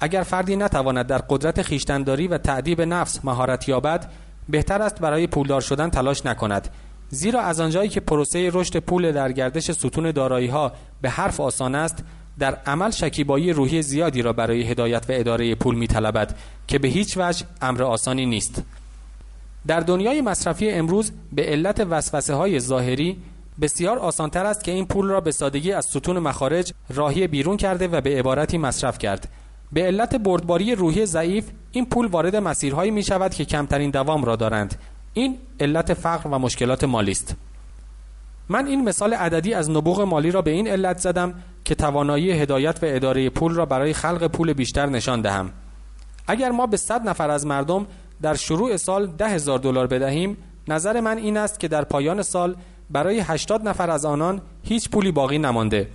اگر 0.00 0.22
فردی 0.22 0.56
نتواند 0.56 1.06
در 1.06 1.18
قدرت 1.18 1.62
خیشتنداری 1.62 2.28
و 2.28 2.38
تعدیب 2.38 2.80
نفس 2.80 3.24
مهارت 3.24 3.68
یابد 3.68 4.10
بهتر 4.48 4.82
است 4.82 5.00
برای 5.00 5.26
پولدار 5.26 5.60
شدن 5.60 5.90
تلاش 5.90 6.26
نکند. 6.26 6.68
زیرا 7.14 7.40
از 7.40 7.60
آنجایی 7.60 7.88
که 7.88 8.00
پروسه 8.00 8.50
رشد 8.52 8.76
پول 8.76 9.12
در 9.12 9.32
گردش 9.32 9.70
ستون 9.70 10.10
دارایی 10.10 10.46
ها 10.46 10.72
به 11.02 11.10
حرف 11.10 11.40
آسان 11.40 11.74
است 11.74 12.04
در 12.38 12.54
عمل 12.66 12.90
شکیبایی 12.90 13.52
روحی 13.52 13.82
زیادی 13.82 14.22
را 14.22 14.32
برای 14.32 14.62
هدایت 14.62 15.10
و 15.10 15.12
اداره 15.12 15.54
پول 15.54 15.74
می 15.74 15.86
طلبد 15.86 16.36
که 16.66 16.78
به 16.78 16.88
هیچ 16.88 17.14
وجه 17.16 17.46
امر 17.62 17.82
آسانی 17.82 18.26
نیست. 18.26 18.62
در 19.66 19.80
دنیای 19.80 20.20
مصرفی 20.20 20.70
امروز 20.70 21.12
به 21.32 21.42
علت 21.42 21.86
وسوسه 21.90 22.34
های 22.34 22.60
ظاهری 22.60 23.16
بسیار 23.60 23.98
آسانتر 23.98 24.46
است 24.46 24.64
که 24.64 24.72
این 24.72 24.86
پول 24.86 25.06
را 25.06 25.20
به 25.20 25.32
سادگی 25.32 25.72
از 25.72 25.84
ستون 25.84 26.18
مخارج 26.18 26.72
راهی 26.88 27.26
بیرون 27.26 27.56
کرده 27.56 27.88
و 27.88 28.00
به 28.00 28.18
عبارتی 28.18 28.58
مصرف 28.58 28.98
کرد. 28.98 29.28
به 29.72 29.82
علت 29.82 30.14
بردباری 30.14 30.74
روحی 30.74 31.06
ضعیف 31.06 31.44
این 31.72 31.86
پول 31.86 32.06
وارد 32.06 32.36
مسیرهایی 32.36 32.90
می 32.90 33.02
شود 33.02 33.34
که 33.34 33.44
کمترین 33.44 33.90
دوام 33.90 34.24
را 34.24 34.36
دارند. 34.36 34.78
این 35.14 35.38
علت 35.60 35.94
فقر 35.94 36.28
و 36.28 36.38
مشکلات 36.38 36.84
مالی 36.84 37.12
است. 37.12 37.36
من 38.48 38.66
این 38.66 38.84
مثال 38.84 39.14
عددی 39.14 39.54
از 39.54 39.70
نبوغ 39.70 40.00
مالی 40.00 40.30
را 40.30 40.42
به 40.42 40.50
این 40.50 40.68
علت 40.68 40.98
زدم 40.98 41.34
که 41.64 41.74
توانایی 41.74 42.30
هدایت 42.30 42.82
و 42.82 42.86
اداره 42.88 43.30
پول 43.30 43.54
را 43.54 43.66
برای 43.66 43.92
خلق 43.92 44.26
پول 44.26 44.52
بیشتر 44.52 44.86
نشان 44.86 45.20
دهم. 45.20 45.50
اگر 46.26 46.50
ما 46.50 46.66
به 46.66 46.76
صد 46.76 47.08
نفر 47.08 47.30
از 47.30 47.46
مردم 47.46 47.86
در 48.22 48.34
شروع 48.34 48.76
سال 48.76 49.06
ده 49.06 49.28
هزار 49.28 49.58
دلار 49.58 49.86
بدهیم 49.86 50.36
نظر 50.68 51.00
من 51.00 51.18
این 51.18 51.36
است 51.36 51.60
که 51.60 51.68
در 51.68 51.84
پایان 51.84 52.22
سال 52.22 52.56
برای 52.90 53.20
80 53.20 53.68
نفر 53.68 53.90
از 53.90 54.04
آنان 54.04 54.40
هیچ 54.62 54.90
پولی 54.90 55.12
باقی 55.12 55.38
نمانده. 55.38 55.88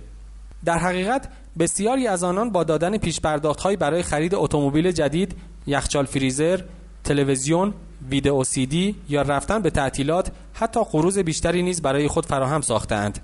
در 0.64 0.78
حقیقت 0.78 1.28
بسیاری 1.58 2.06
از 2.06 2.24
آنان 2.24 2.50
با 2.50 2.64
دادن 2.64 2.96
پیش 2.96 3.20
برای 3.20 4.02
خرید 4.02 4.34
اتومبیل 4.34 4.92
جدید، 4.92 5.36
یخچال 5.66 6.04
فریزر، 6.04 6.60
تلویزیون، 7.04 7.74
ویدئو 8.08 8.44
سی 8.44 8.66
دی 8.66 8.96
یا 9.08 9.22
رفتن 9.22 9.62
به 9.62 9.70
تعطیلات 9.70 10.30
حتی 10.54 10.80
قروض 10.84 11.18
بیشتری 11.18 11.62
نیز 11.62 11.82
برای 11.82 12.08
خود 12.08 12.26
فراهم 12.26 12.60
ساختند. 12.60 13.18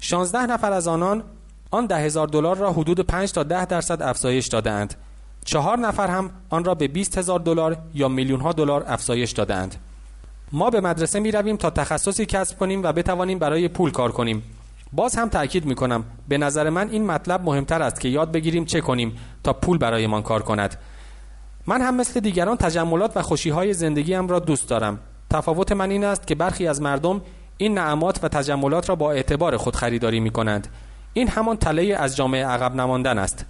16 0.00 0.46
نفر 0.46 0.72
از 0.72 0.88
آنان 0.88 1.22
آن 1.70 1.86
ده 1.86 1.96
هزار 1.96 2.26
دلار 2.26 2.56
را 2.56 2.72
حدود 2.72 3.00
5 3.00 3.32
تا 3.32 3.42
10 3.42 3.66
درصد 3.66 4.02
افزایش 4.02 4.46
دادند. 4.46 4.94
چهار 5.44 5.78
نفر 5.78 6.06
هم 6.06 6.30
آن 6.50 6.64
را 6.64 6.74
به 6.74 6.88
20 6.88 7.18
هزار 7.18 7.40
دلار 7.40 7.76
یا 7.94 8.08
میلیون 8.08 8.40
ها 8.40 8.52
دلار 8.52 8.84
افزایش 8.88 9.30
دادند. 9.30 9.76
ما 10.52 10.70
به 10.70 10.80
مدرسه 10.80 11.20
می 11.20 11.30
رویم 11.30 11.56
تا 11.56 11.70
تخصصی 11.70 12.26
کسب 12.26 12.58
کنیم 12.58 12.82
و 12.82 12.92
بتوانیم 12.92 13.38
برای 13.38 13.68
پول 13.68 13.90
کار 13.90 14.12
کنیم. 14.12 14.42
باز 14.92 15.16
هم 15.16 15.28
تاکید 15.28 15.64
می 15.64 15.74
کنم 15.74 16.04
به 16.28 16.38
نظر 16.38 16.70
من 16.70 16.90
این 16.90 17.06
مطلب 17.06 17.44
مهمتر 17.44 17.82
است 17.82 18.00
که 18.00 18.08
یاد 18.08 18.32
بگیریم 18.32 18.64
چه 18.64 18.80
کنیم 18.80 19.16
تا 19.44 19.52
پول 19.52 19.78
برایمان 19.78 20.22
کار 20.22 20.42
کند. 20.42 20.76
من 21.66 21.82
هم 21.82 21.96
مثل 21.96 22.20
دیگران 22.20 22.56
تجملات 22.56 23.16
و 23.16 23.22
خوشی 23.22 23.50
های 23.50 23.72
زندگیم 23.72 24.28
را 24.28 24.38
دوست 24.38 24.68
دارم. 24.68 24.98
تفاوت 25.30 25.72
من 25.72 25.90
این 25.90 26.04
است 26.04 26.26
که 26.26 26.34
برخی 26.34 26.66
از 26.66 26.82
مردم 26.82 27.22
این 27.56 27.78
نعمات 27.78 28.24
و 28.24 28.28
تجملات 28.28 28.88
را 28.88 28.94
با 28.94 29.12
اعتبار 29.12 29.56
خود 29.56 29.76
خریداری 29.76 30.20
می 30.20 30.30
کنند. 30.30 30.68
این 31.12 31.28
همان 31.28 31.56
تله 31.56 31.96
از 31.98 32.16
جامعه 32.16 32.46
عقب 32.46 32.74
نماندن 32.74 33.18
است. 33.18 33.44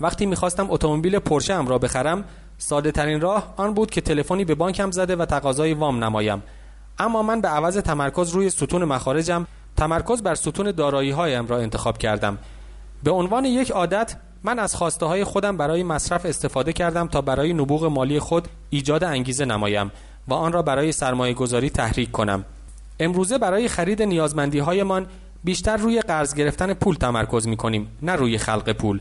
وقتی 0.00 0.26
می‌خواستم 0.26 0.70
اتومبیل 0.70 1.18
پرشه 1.18 1.54
ام 1.54 1.68
را 1.68 1.78
بخرم 1.78 2.24
ساده 2.58 2.92
ترین 2.92 3.20
راه 3.20 3.54
آن 3.56 3.74
بود 3.74 3.90
که 3.90 4.00
تلفنی 4.00 4.44
به 4.44 4.54
بانکم 4.54 4.90
زده 4.90 5.16
و 5.16 5.24
تقاضای 5.24 5.74
وام 5.74 6.04
نمایم 6.04 6.42
اما 6.98 7.22
من 7.22 7.40
به 7.40 7.48
عوض 7.48 7.78
تمرکز 7.78 8.30
روی 8.30 8.50
ستون 8.50 8.84
مخارجم 8.84 9.46
تمرکز 9.76 10.22
بر 10.22 10.34
ستون 10.34 10.70
دارایی 10.70 11.10
هایم 11.10 11.46
را 11.46 11.58
انتخاب 11.58 11.98
کردم 11.98 12.38
به 13.02 13.10
عنوان 13.10 13.44
یک 13.44 13.70
عادت 13.70 14.16
من 14.44 14.58
از 14.58 14.74
خواسته 14.74 15.06
های 15.06 15.24
خودم 15.24 15.56
برای 15.56 15.82
مصرف 15.82 16.26
استفاده 16.26 16.72
کردم 16.72 17.08
تا 17.08 17.20
برای 17.20 17.52
نبوغ 17.52 17.84
مالی 17.84 18.18
خود 18.18 18.48
ایجاد 18.70 19.04
انگیزه 19.04 19.44
نمایم 19.44 19.92
و 20.28 20.34
آن 20.34 20.52
را 20.52 20.62
برای 20.62 20.92
سرمایه 20.92 21.34
گذاری 21.34 21.70
تحریک 21.70 22.10
کنم. 22.10 22.44
امروزه 23.00 23.38
برای 23.38 23.68
خرید 23.68 24.02
نیازمندی 24.02 24.58
هایمان 24.58 25.06
بیشتر 25.44 25.76
روی 25.76 26.00
قرض 26.00 26.34
گرفتن 26.34 26.74
پول 26.74 26.94
تمرکز 26.94 27.48
می 27.48 27.56
کنیم 27.56 27.88
نه 28.02 28.12
روی 28.12 28.38
خلق 28.38 28.72
پول. 28.72 29.00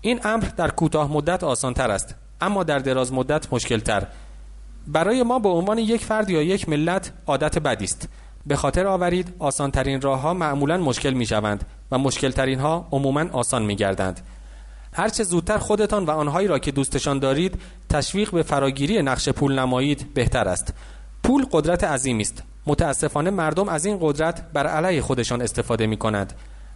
این 0.00 0.20
امر 0.24 0.44
در 0.56 0.70
کوتاه 0.70 1.12
مدت 1.12 1.44
آسان 1.44 1.74
تر 1.74 1.90
است 1.90 2.14
اما 2.40 2.64
در 2.64 2.78
دراز 2.78 3.12
مدت 3.12 3.52
مشکل 3.52 3.78
تر 3.78 4.06
برای 4.86 5.22
ما 5.22 5.38
به 5.38 5.48
عنوان 5.48 5.78
یک 5.78 6.04
فرد 6.04 6.30
یا 6.30 6.42
یک 6.42 6.68
ملت 6.68 7.12
عادت 7.26 7.58
بدی 7.58 7.84
است. 7.84 8.08
به 8.46 8.56
خاطر 8.56 8.86
آورید 8.86 9.34
آسان 9.38 9.70
ترین 9.70 10.00
راه 10.00 10.20
ها 10.20 10.34
معمولا 10.34 10.76
مشکل 10.76 11.10
می 11.10 11.26
شوند 11.26 11.64
و 11.90 11.98
مشکل 11.98 12.30
ترین 12.30 12.60
ها 12.60 12.88
عموما 12.92 13.24
آسان 13.32 13.62
می 13.62 13.76
گردند 13.76 14.20
هرچه 14.96 15.24
زودتر 15.24 15.58
خودتان 15.58 16.04
و 16.04 16.10
آنهایی 16.10 16.48
را 16.48 16.58
که 16.58 16.72
دوستشان 16.72 17.18
دارید 17.18 17.58
تشویق 17.88 18.30
به 18.30 18.42
فراگیری 18.42 19.02
نقش 19.02 19.28
پول 19.28 19.58
نمایید 19.58 20.14
بهتر 20.14 20.48
است. 20.48 20.74
پول 21.22 21.46
قدرت 21.52 21.84
عظیمی 21.84 22.22
است. 22.22 22.42
متاسفانه 22.66 23.30
مردم 23.30 23.68
از 23.68 23.84
این 23.84 23.98
قدرت 24.00 24.52
بر 24.52 24.66
علیه 24.66 25.02
خودشان 25.02 25.42
استفاده 25.42 25.86
می 25.86 25.96
کنند 25.96 26.32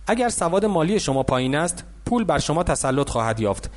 اگر 0.06 0.28
سواد 0.28 0.64
مالی 0.64 1.00
شما 1.00 1.22
پایین 1.22 1.54
است 1.54 1.84
پول 2.06 2.24
بر 2.24 2.38
شما 2.38 2.62
تسلط 2.62 3.08
خواهد 3.08 3.40
یافت. 3.40 3.70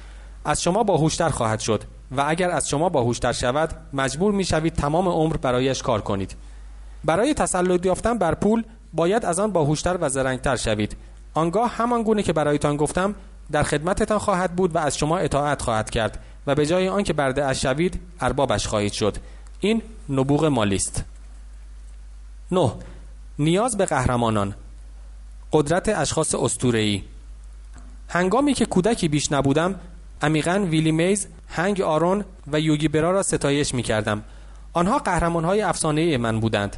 از 0.45 0.61
شما 0.61 0.83
باهوشتر 0.83 1.29
خواهد 1.29 1.59
شد 1.59 1.83
و 2.11 2.23
اگر 2.27 2.51
از 2.51 2.69
شما 2.69 2.89
باهوشتر 2.89 3.31
شود 3.31 3.69
مجبور 3.93 4.31
می 4.31 4.43
شوید 4.43 4.73
تمام 4.73 5.07
عمر 5.07 5.37
برایش 5.37 5.81
کار 5.81 6.01
کنید. 6.01 6.35
برای 7.03 7.33
تسلط 7.33 7.85
یافتن 7.85 8.17
بر 8.17 8.33
پول 8.33 8.63
باید 8.93 9.25
از 9.25 9.39
آن 9.39 9.51
باهوشتر 9.51 9.97
و 10.01 10.09
زرنگتر 10.09 10.55
شوید. 10.55 10.97
آنگاه 11.33 11.71
همان 11.71 12.03
گونه 12.03 12.23
که 12.23 12.33
برایتان 12.33 12.77
گفتم 12.77 13.15
در 13.53 13.63
خدمتتان 13.63 14.19
خواهد 14.19 14.55
بود 14.55 14.75
و 14.75 14.77
از 14.77 14.97
شما 14.97 15.17
اطاعت 15.17 15.61
خواهد 15.61 15.89
کرد 15.89 16.19
و 16.47 16.55
به 16.55 16.65
جای 16.65 16.89
آنکه 16.89 17.13
برده 17.13 17.45
اش 17.45 17.61
شوید 17.61 18.01
اربابش 18.19 18.67
خواهید 18.67 18.91
شد 18.93 19.17
این 19.59 19.81
نبوغ 20.09 20.45
مالی 20.45 20.75
است 20.75 21.03
9 22.51 22.71
نیاز 23.39 23.77
به 23.77 23.85
قهرمانان 23.85 24.55
قدرت 25.51 25.89
اشخاص 25.89 26.35
اسطوره‌ای 26.35 27.03
هنگامی 28.09 28.53
که 28.53 28.65
کودکی 28.65 29.07
بیش 29.07 29.31
نبودم 29.31 29.75
عمیقا 30.21 30.65
ویلی 30.69 30.91
میز، 30.91 31.27
هنگ 31.47 31.81
آرون 31.81 32.25
و 32.51 32.59
یوگی 32.59 32.87
برا 32.87 33.11
را 33.11 33.23
ستایش 33.23 33.73
می 33.73 33.83
کردم. 33.83 34.23
آنها 34.73 34.97
قهرمان 34.97 35.45
های 35.45 36.17
من 36.17 36.39
بودند. 36.39 36.77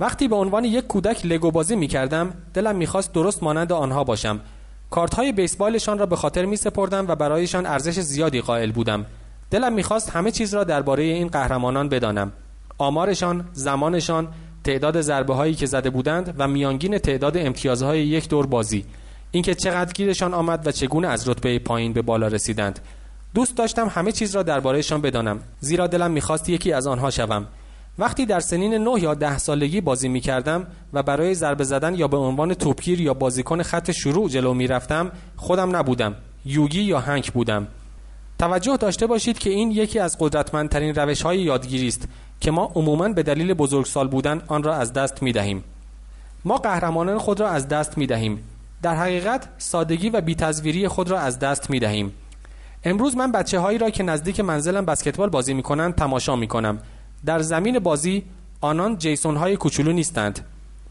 وقتی 0.00 0.28
به 0.28 0.36
عنوان 0.36 0.64
یک 0.64 0.86
کودک 0.86 1.26
لگو 1.26 1.50
بازی 1.50 1.76
می 1.76 1.88
کردم 1.88 2.34
دلم 2.54 2.76
می‌خواست 2.76 3.12
درست 3.12 3.42
مانند 3.42 3.72
آنها 3.72 4.04
باشم. 4.04 4.40
کارت 4.90 5.14
های 5.14 5.32
بیسبالشان 5.32 5.98
را 5.98 6.06
به 6.06 6.16
خاطر 6.16 6.44
می 6.44 6.56
سپردم 6.56 7.08
و 7.08 7.14
برایشان 7.14 7.66
ارزش 7.66 8.00
زیادی 8.00 8.40
قائل 8.40 8.72
بودم. 8.72 9.06
دلم 9.50 9.72
می‌خواست 9.72 10.10
همه 10.10 10.30
چیز 10.30 10.54
را 10.54 10.64
درباره 10.64 11.02
این 11.02 11.28
قهرمانان 11.28 11.88
بدانم. 11.88 12.32
آمارشان، 12.78 13.48
زمانشان، 13.52 14.28
تعداد 14.64 15.00
ضربه 15.00 15.34
هایی 15.34 15.54
که 15.54 15.66
زده 15.66 15.90
بودند 15.90 16.34
و 16.38 16.48
میانگین 16.48 16.98
تعداد 16.98 17.36
امتیازهای 17.36 18.06
یک 18.06 18.28
دور 18.28 18.46
بازی 18.46 18.84
اینکه 19.30 19.54
چقدر 19.54 19.92
گیرشان 19.92 20.34
آمد 20.34 20.66
و 20.66 20.72
چگونه 20.72 21.08
از 21.08 21.28
رتبه 21.28 21.58
پایین 21.58 21.92
به 21.92 22.02
بالا 22.02 22.26
رسیدند 22.26 22.80
دوست 23.34 23.56
داشتم 23.56 23.88
همه 23.88 24.12
چیز 24.12 24.36
را 24.36 24.42
دربارهشان 24.42 25.00
بدانم 25.00 25.40
زیرا 25.60 25.86
دلم 25.86 26.10
می‌خواست 26.10 26.48
یکی 26.48 26.72
از 26.72 26.86
آنها 26.86 27.10
شوم 27.10 27.46
وقتی 27.98 28.26
در 28.26 28.40
سنین 28.40 28.74
نه 28.74 29.02
یا 29.02 29.14
ده 29.14 29.38
سالگی 29.38 29.80
بازی 29.80 30.08
می 30.08 30.20
کردم 30.20 30.66
و 30.92 31.02
برای 31.02 31.34
ضربه 31.34 31.64
زدن 31.64 31.94
یا 31.94 32.08
به 32.08 32.16
عنوان 32.16 32.54
توپگیر 32.54 33.00
یا 33.00 33.14
بازیکن 33.14 33.62
خط 33.62 33.90
شروع 33.90 34.28
جلو 34.28 34.54
می 34.54 34.66
رفتم 34.66 35.12
خودم 35.36 35.76
نبودم. 35.76 36.14
یوگی 36.44 36.82
یا 36.82 37.00
هنک 37.00 37.32
بودم. 37.32 37.66
توجه 38.38 38.76
داشته 38.76 39.06
باشید 39.06 39.38
که 39.38 39.50
این 39.50 39.70
یکی 39.70 39.98
از 39.98 40.16
قدرتمندترین 40.20 40.94
روش 40.94 41.22
های 41.22 41.38
یادگیری 41.38 41.88
است 41.88 42.08
که 42.40 42.50
ما 42.50 42.72
عموما 42.74 43.08
به 43.08 43.22
دلیل 43.22 43.54
بزرگسال 43.54 44.08
بودن 44.08 44.42
آن 44.46 44.62
را 44.62 44.74
از 44.74 44.92
دست 44.92 45.22
می 45.22 45.32
دهیم 45.32 45.64
ما 46.44 46.56
قهرمانان 46.56 47.18
خود 47.18 47.40
را 47.40 47.48
از 47.48 47.68
دست 47.68 47.98
می 47.98 48.06
دهیم 48.06 48.42
در 48.82 48.94
حقیقت 48.94 49.48
سادگی 49.58 50.10
و 50.10 50.20
بیتزویری 50.20 50.88
خود 50.88 51.10
را 51.10 51.18
از 51.18 51.38
دست 51.38 51.70
می 51.70 51.80
دهیم 51.80 52.12
امروز 52.84 53.16
من 53.16 53.32
بچه 53.32 53.58
هایی 53.58 53.78
را 53.78 53.90
که 53.90 54.02
نزدیک 54.02 54.40
منزلم 54.40 54.84
بسکتبال 54.84 55.28
بازی 55.28 55.54
می 55.54 55.62
کنند 55.62 55.94
تماشا 55.94 56.36
می 56.36 56.48
کنم 56.48 56.78
در 57.26 57.38
زمین 57.38 57.78
بازی 57.78 58.24
آنان 58.60 58.98
جیسون 58.98 59.36
های 59.36 59.56
کوچولو 59.56 59.92
نیستند 59.92 60.46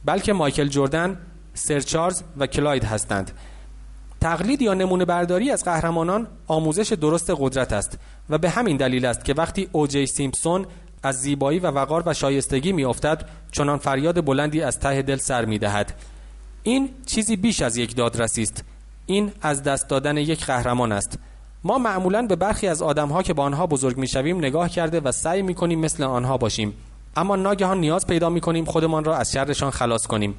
بلکه 0.05 0.33
مایکل 0.33 0.67
جردن، 0.67 1.17
سر 1.53 1.79
چارلز 1.79 2.23
و 2.37 2.47
کلاید 2.47 2.83
هستند. 2.83 3.31
تقلید 4.21 4.61
یا 4.61 4.73
نمونه 4.73 5.05
برداری 5.05 5.51
از 5.51 5.63
قهرمانان 5.63 6.27
آموزش 6.47 6.93
درست 6.93 7.33
قدرت 7.37 7.73
است 7.73 7.99
و 8.29 8.37
به 8.37 8.49
همین 8.49 8.77
دلیل 8.77 9.05
است 9.05 9.25
که 9.25 9.33
وقتی 9.33 9.69
اوجی 9.71 10.05
سیمپسون 10.05 10.65
از 11.03 11.21
زیبایی 11.21 11.59
و 11.59 11.67
وقار 11.67 12.03
و 12.05 12.13
شایستگی 12.13 12.71
میافتد 12.71 13.29
چنان 13.51 13.77
فریاد 13.77 14.25
بلندی 14.25 14.61
از 14.61 14.79
ته 14.79 15.01
دل 15.01 15.17
سر 15.17 15.45
می‌دهد. 15.45 15.93
این 16.63 16.89
چیزی 17.05 17.35
بیش 17.35 17.61
از 17.61 17.77
یک 17.77 17.95
دادرسی 17.95 18.41
است. 18.41 18.63
این 19.05 19.31
از 19.41 19.63
دست 19.63 19.87
دادن 19.87 20.17
یک 20.17 20.45
قهرمان 20.45 20.91
است. 20.91 21.19
ما 21.65 21.77
معمولا 21.77 22.21
به 22.21 22.35
برخی 22.35 22.67
از 22.67 22.81
آدمها 22.81 23.23
که 23.23 23.33
با 23.33 23.43
آنها 23.43 23.67
بزرگ 23.67 23.97
می‌شویم 23.97 24.37
نگاه 24.37 24.69
کرده 24.69 24.99
و 24.99 25.11
سعی 25.11 25.41
می‌کنیم 25.41 25.79
مثل 25.79 26.03
آنها 26.03 26.37
باشیم. 26.37 26.73
اما 27.15 27.35
ناگهان 27.35 27.79
نیاز 27.79 28.07
پیدا 28.07 28.29
می‌کنیم 28.29 28.65
خودمان 28.65 29.03
را 29.03 29.17
از 29.17 29.31
شرشان 29.31 29.71
خلاص 29.71 30.07
کنیم. 30.07 30.35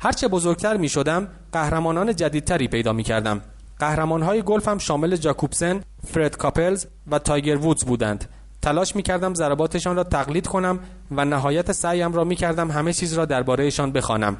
هرچه 0.00 0.28
بزرگتر 0.28 0.76
می 0.76 0.88
شدم 0.88 1.28
قهرمانان 1.52 2.16
جدیدتری 2.16 2.68
پیدا 2.68 2.92
می 2.92 3.02
کردم 3.02 3.40
قهرمان 3.78 4.22
های 4.22 4.42
گلف 4.42 4.68
هم 4.68 4.78
شامل 4.78 5.16
جاکوبسن، 5.16 5.80
فرد 6.06 6.36
کاپلز 6.36 6.86
و 7.10 7.18
تایگر 7.18 7.56
وودز 7.56 7.84
بودند. 7.84 8.28
تلاش 8.62 8.96
می 8.96 9.02
کردم 9.02 9.34
ضرباتشان 9.34 9.96
را 9.96 10.04
تقلید 10.04 10.46
کنم 10.46 10.78
و 11.10 11.24
نهایت 11.24 11.72
سعیم 11.72 12.12
را 12.12 12.24
می 12.24 12.36
کردم 12.36 12.70
همه 12.70 12.92
چیز 12.92 13.14
را 13.14 13.24
دربارهشان 13.24 13.92
بخوانم. 13.92 14.36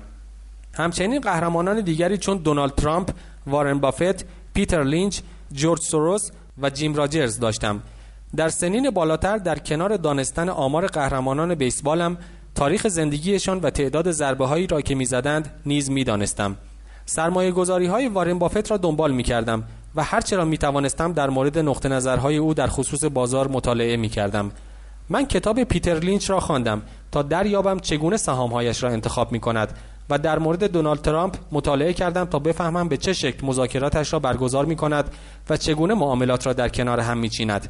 همچنین 0.72 1.20
قهرمانان 1.20 1.80
دیگری 1.80 2.18
چون 2.18 2.36
دونالد 2.36 2.74
ترامپ، 2.74 3.10
وارن 3.46 3.78
بافت، 3.78 4.24
پیتر 4.54 4.84
لینچ، 4.84 5.20
جورج 5.54 5.80
سوروس 5.80 6.30
و 6.58 6.70
جیم 6.70 6.94
راجرز 6.94 7.38
داشتم. 7.38 7.80
در 8.36 8.48
سنین 8.48 8.90
بالاتر 8.90 9.38
در 9.38 9.58
کنار 9.58 9.96
دانستن 9.96 10.48
آمار 10.48 10.86
قهرمانان 10.86 11.54
بیسبالم 11.54 12.16
تاریخ 12.54 12.88
زندگیشان 12.88 13.58
و 13.60 13.70
تعداد 13.70 14.10
ضربه 14.10 14.46
هایی 14.46 14.66
را 14.66 14.80
که 14.80 14.94
می‌زدند 14.94 15.50
نیز 15.66 15.90
می‌دانستم. 15.90 16.56
سرمایه 17.06 17.50
گذاری 17.50 17.86
های 17.86 18.08
وارن 18.08 18.38
بافت 18.38 18.70
را 18.70 18.76
دنبال 18.76 19.12
می 19.12 19.22
کردم 19.22 19.64
و 19.96 20.02
هرچه 20.02 20.36
را 20.36 20.44
می 20.44 20.58
توانستم 20.58 21.12
در 21.12 21.30
مورد 21.30 21.58
نقطه 21.58 21.88
نظرهای 21.88 22.36
او 22.36 22.54
در 22.54 22.66
خصوص 22.66 23.04
بازار 23.04 23.48
مطالعه 23.48 23.96
می 23.96 24.08
کردم. 24.08 24.52
من 25.08 25.26
کتاب 25.26 25.64
پیتر 25.64 25.98
لینچ 25.98 26.30
را 26.30 26.40
خواندم 26.40 26.82
تا 27.12 27.22
دریابم 27.22 27.78
چگونه 27.78 28.16
سهامهایش 28.16 28.82
را 28.82 28.90
انتخاب 28.90 29.32
می 29.32 29.40
کند 29.40 29.78
و 30.10 30.18
در 30.18 30.38
مورد 30.38 30.64
دونالد 30.64 31.00
ترامپ 31.00 31.36
مطالعه 31.52 31.92
کردم 31.92 32.24
تا 32.24 32.38
بفهمم 32.38 32.88
به 32.88 32.96
چه 32.96 33.12
شکل 33.12 33.46
مذاکراتش 33.46 34.12
را 34.12 34.18
برگزار 34.18 34.64
می 34.64 34.76
کند 34.76 35.10
و 35.50 35.56
چگونه 35.56 35.94
معاملات 35.94 36.46
را 36.46 36.52
در 36.52 36.68
کنار 36.68 37.00
هم 37.00 37.18
می 37.18 37.28
چیند. 37.28 37.68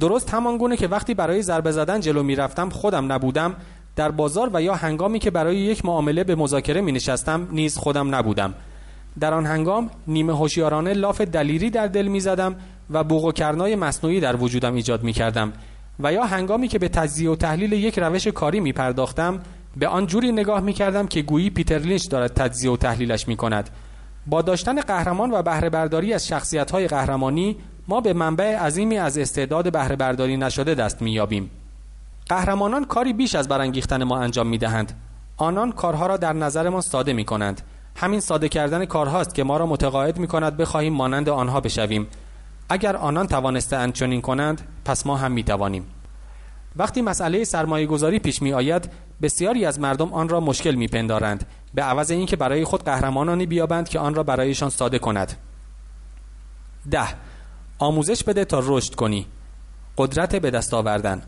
درست 0.00 0.34
همان 0.34 0.58
گونه 0.58 0.76
که 0.76 0.88
وقتی 0.88 1.14
برای 1.14 1.42
ضربه 1.42 1.72
زدن 1.72 2.00
جلو 2.00 2.22
می 2.22 2.36
رفتم 2.36 2.68
خودم 2.68 3.12
نبودم 3.12 3.56
در 3.96 4.10
بازار 4.10 4.50
و 4.52 4.62
یا 4.62 4.74
هنگامی 4.74 5.18
که 5.18 5.30
برای 5.30 5.56
یک 5.56 5.84
معامله 5.84 6.24
به 6.24 6.34
مذاکره 6.34 6.80
می 6.80 6.92
نشستم 6.92 7.48
نیز 7.52 7.78
خودم 7.78 8.14
نبودم 8.14 8.54
در 9.20 9.34
آن 9.34 9.46
هنگام 9.46 9.90
نیمه 10.06 10.36
هوشیارانه 10.36 10.92
لاف 10.92 11.20
دلیری 11.20 11.70
در 11.70 11.86
دل 11.86 12.06
می 12.06 12.20
زدم 12.20 12.56
و 12.90 13.04
بوق 13.04 13.24
و 13.24 13.32
کرنای 13.32 13.76
مصنوعی 13.76 14.20
در 14.20 14.36
وجودم 14.36 14.74
ایجاد 14.74 15.02
می 15.02 15.12
کردم 15.12 15.52
و 16.00 16.12
یا 16.12 16.24
هنگامی 16.24 16.68
که 16.68 16.78
به 16.78 16.88
تجزیه 16.88 17.30
و 17.30 17.36
تحلیل 17.36 17.72
یک 17.72 17.98
روش 17.98 18.28
کاری 18.28 18.60
می 18.60 18.72
پرداختم 18.72 19.40
به 19.76 19.88
آن 19.88 20.06
جوری 20.06 20.32
نگاه 20.32 20.60
می 20.60 20.72
کردم 20.72 21.06
که 21.06 21.22
گویی 21.22 21.50
پیتر 21.50 21.78
لینچ 21.78 22.08
دارد 22.08 22.34
تجزیه 22.34 22.70
و 22.70 22.76
تحلیلش 22.76 23.28
می 23.28 23.36
کند 23.36 23.70
با 24.26 24.42
داشتن 24.42 24.80
قهرمان 24.80 25.30
و 25.30 25.42
بهره 25.42 25.70
برداری 25.70 26.12
از 26.12 26.26
شخصیت 26.26 26.70
های 26.70 26.88
قهرمانی 26.88 27.56
ما 27.88 28.00
به 28.00 28.12
منبع 28.12 28.56
عظیمی 28.56 28.98
از 28.98 29.18
استعداد 29.18 29.72
بهره 29.72 29.96
برداری 29.96 30.36
نشده 30.36 30.74
دست 30.74 31.02
می 31.02 31.12
یابیم. 31.12 31.50
قهرمانان 32.28 32.84
کاری 32.84 33.12
بیش 33.12 33.34
از 33.34 33.48
برانگیختن 33.48 34.04
ما 34.04 34.18
انجام 34.18 34.46
می 34.46 34.58
دهند. 34.58 34.92
آنان 35.36 35.72
کارها 35.72 36.06
را 36.06 36.16
در 36.16 36.32
نظرمان 36.32 36.80
ساده 36.80 37.12
می 37.12 37.24
کنند. 37.24 37.60
همین 37.96 38.20
ساده 38.20 38.48
کردن 38.48 38.84
کارهاست 38.84 39.34
که 39.34 39.44
ما 39.44 39.56
را 39.56 39.66
متقاعد 39.66 40.18
می 40.18 40.26
کند 40.26 40.56
بخواهیم 40.56 40.92
مانند 40.92 41.28
آنها 41.28 41.60
بشویم. 41.60 42.06
اگر 42.68 42.96
آنان 42.96 43.26
توانسته 43.26 43.90
چنین 43.92 44.20
کنند 44.20 44.60
پس 44.84 45.06
ما 45.06 45.16
هم 45.16 45.32
می 45.32 45.44
توانیم. 45.44 45.86
وقتی 46.76 47.02
مسئله 47.02 47.44
سرمایه 47.44 47.86
گذاری 47.86 48.18
پیش 48.18 48.42
می 48.42 48.52
آید 48.52 48.90
بسیاری 49.22 49.64
از 49.64 49.80
مردم 49.80 50.12
آن 50.12 50.28
را 50.28 50.40
مشکل 50.40 50.74
می 50.74 50.88
پندارند 50.88 51.46
به 51.74 51.82
عوض 51.82 52.10
اینکه 52.10 52.36
برای 52.36 52.64
خود 52.64 52.84
قهرمانانی 52.84 53.46
بیابند 53.46 53.88
که 53.88 53.98
آن 53.98 54.14
را 54.14 54.22
برایشان 54.22 54.70
ساده 54.70 54.98
کند. 54.98 55.32
ده. 56.90 57.08
آموزش 57.78 58.24
بده 58.24 58.44
تا 58.44 58.62
رشد 58.64 58.94
کنی. 58.94 59.26
قدرت 59.98 60.36
به 60.36 60.50
دست 60.50 60.74
آوردن. 60.74 61.22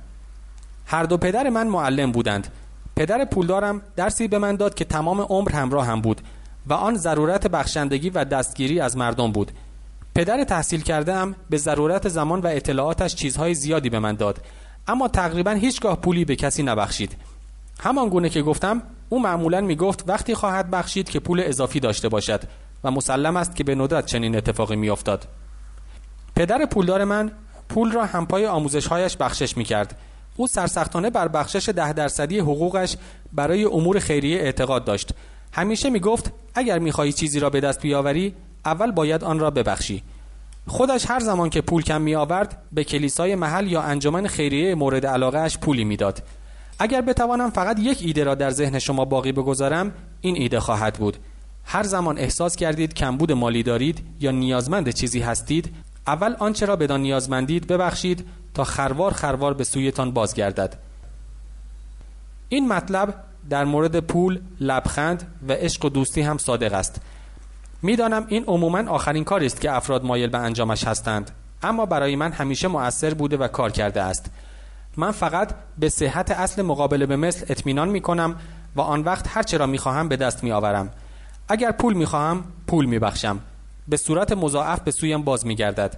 هر 0.87 1.03
دو 1.03 1.17
پدر 1.17 1.49
من 1.49 1.67
معلم 1.67 2.13
بودند. 2.13 2.49
پدر 2.97 3.25
پولدارم 3.25 3.83
درسی 3.97 4.29
به 4.29 4.39
من 4.39 4.57
داد 4.57 4.75
که 4.75 4.85
تمام 4.85 5.21
عمر 5.21 5.53
همراه 5.53 5.87
هم 5.87 6.01
بود 6.01 6.21
و 6.67 6.73
آن 6.73 6.97
ضرورت 6.97 7.47
بخشندگی 7.47 8.11
و 8.11 8.25
دستگیری 8.25 8.81
از 8.81 8.97
مردم 8.97 9.33
بود. 9.33 9.53
پدر 10.15 10.45
تحصیل 10.45 10.81
کرده 10.81 11.15
هم 11.15 11.35
به 11.51 11.57
ضرورت 11.57 12.09
زمان 12.09 12.41
و 12.41 12.47
اطلاعاتش 12.47 13.15
چیزهای 13.15 13.55
زیادی 13.55 13.91
به 13.91 13.99
من 13.99 14.15
داد. 14.15 14.41
اما 14.89 15.09
تقریبا 15.09 15.51
هیچگاه 15.51 16.01
پولی 16.01 16.25
به 16.25 16.37
کسی 16.37 16.63
نبخشید 16.63 17.17
همان 17.81 18.09
گونه 18.09 18.29
که 18.29 18.43
گفتم 18.43 18.83
او 19.09 19.23
معمولا 19.23 19.61
می 19.61 19.77
گفت 19.77 20.05
وقتی 20.07 20.35
خواهد 20.35 20.71
بخشید 20.71 21.09
که 21.09 21.21
پول 21.21 21.43
اضافی 21.45 21.81
داشته 21.81 22.09
باشد 22.09 22.43
و 22.85 22.91
مسلم 22.91 23.37
است 23.37 23.57
که 23.57 23.65
به 23.65 23.75
ندرت 23.75 24.07
چنین 24.07 24.37
اتفاقی 24.37 24.77
می 24.77 24.91
افتاد. 24.91 25.29
پدر 26.37 26.67
پولدار 26.67 27.05
من 27.05 27.33
پول 27.69 27.93
را 27.93 28.05
همپای 28.05 28.47
آموزشهایش 28.47 29.17
بخشش 29.17 29.57
می 29.57 29.65
کرد. 29.65 29.99
او 30.37 30.47
سرسختانه 30.47 31.11
بر 31.11 31.29
بخشش 31.29 31.69
ده 31.69 31.93
درصدی 31.93 32.39
حقوقش 32.39 32.97
برای 33.33 33.65
امور 33.65 33.99
خیریه 33.99 34.41
اعتقاد 34.41 34.85
داشت. 34.85 35.11
همیشه 35.53 35.91
می 35.91 36.01
گفت 36.01 36.33
اگر 36.55 36.79
می 36.79 36.93
خواهی 36.93 37.13
چیزی 37.13 37.41
را 37.41 37.51
به 37.51 37.61
دست 37.61 37.81
بیاوری 37.81 38.35
اول 38.65 38.91
باید 38.91 39.25
آن 39.25 39.39
را 39.39 39.51
ببخشی. 39.51 40.03
خودش 40.69 41.11
هر 41.11 41.21
زمان 41.21 41.51
که 41.51 41.61
پول 41.61 41.83
کم 41.83 42.03
می 42.03 42.15
آورد 42.15 42.63
به 42.73 42.85
کلیسای 42.85 43.35
محل 43.35 43.67
یا 43.67 43.83
انجمن 43.83 44.27
خیریه 44.27 44.75
مورد 44.75 45.07
علاقه 45.07 45.39
اش 45.39 45.59
پولی 45.59 45.85
می‌داد. 45.85 46.23
اگر 46.79 47.01
بتوانم 47.01 47.51
فقط 47.51 47.79
یک 47.81 47.99
ایده 48.03 48.25
را 48.25 48.35
در 48.35 48.51
ذهن 48.51 48.79
شما 48.79 49.05
باقی 49.05 49.33
بگذارم 49.33 49.93
این 50.21 50.37
ایده 50.37 50.61
خواهد 50.61 50.95
بود. 50.95 51.17
هر 51.65 51.83
زمان 51.83 52.19
احساس 52.19 52.57
کردید 52.57 52.95
کمبود 52.95 53.33
مالی 53.33 53.63
دارید 53.63 54.03
یا 54.21 54.31
نیازمند 54.31 54.91
چیزی 54.91 55.21
هستید 55.21 55.75
اول 56.07 56.37
آنچه 56.39 56.67
را 56.67 56.77
بدان 56.77 57.01
نیازمندید 57.01 57.67
ببخشید 57.67 58.27
تا 58.55 58.65
خروار 58.65 59.13
خروار 59.13 59.55
به 59.55 59.65
سویتان 59.65 60.11
بازگردد. 60.11 60.79
این 62.49 62.69
مطلب 62.69 63.15
در 63.51 63.65
مورد 63.65 64.01
پول، 64.01 64.41
لبخند 64.61 65.27
و 65.49 65.53
عشق 65.53 65.85
و 65.85 65.89
دوستی 65.89 66.21
هم 66.21 66.39
صادق 66.39 66.73
است. 66.73 67.01
می‌دانم 67.83 68.27
این 68.29 68.45
عموما 68.45 68.91
آخرین 68.91 69.25
کاری 69.25 69.47
است 69.47 69.61
که 69.61 69.73
افراد 69.73 70.05
مایل 70.05 70.31
به 70.31 70.39
انجامش 70.39 70.85
هستند. 70.85 71.31
اما 71.63 71.87
برای 71.87 72.17
من 72.17 72.33
همیشه 72.33 72.69
مؤثر 72.69 73.15
بوده 73.15 73.37
و 73.37 73.49
کار 73.49 73.71
کرده 73.71 74.03
است. 74.03 74.31
من 74.97 75.11
فقط 75.11 75.55
به 75.79 75.89
صحت 75.89 76.31
اصل 76.31 76.63
مقابله 76.63 77.07
به 77.07 77.17
مثل 77.17 77.47
اطمینان 77.49 77.89
می 77.89 78.01
کنم 78.01 78.37
و 78.77 78.81
آن 78.81 79.01
وقت 79.01 79.27
هر 79.29 79.43
چرا 79.43 79.67
می 79.67 79.79
خواهم 79.79 80.09
به 80.09 80.17
دست 80.17 80.45
می 80.45 80.53
آورم 80.53 80.91
اگر 81.49 81.73
پول 81.73 81.95
می 81.95 82.07
خواهم 82.07 82.45
پول 82.67 82.87
می 82.87 82.99
بخشم 82.99 83.41
به 83.89 83.97
صورت 83.97 84.33
مضاعف 84.33 84.81
به 84.81 84.91
سویم 84.91 85.23
باز 85.23 85.47
می 85.47 85.55
گردد 85.55 85.97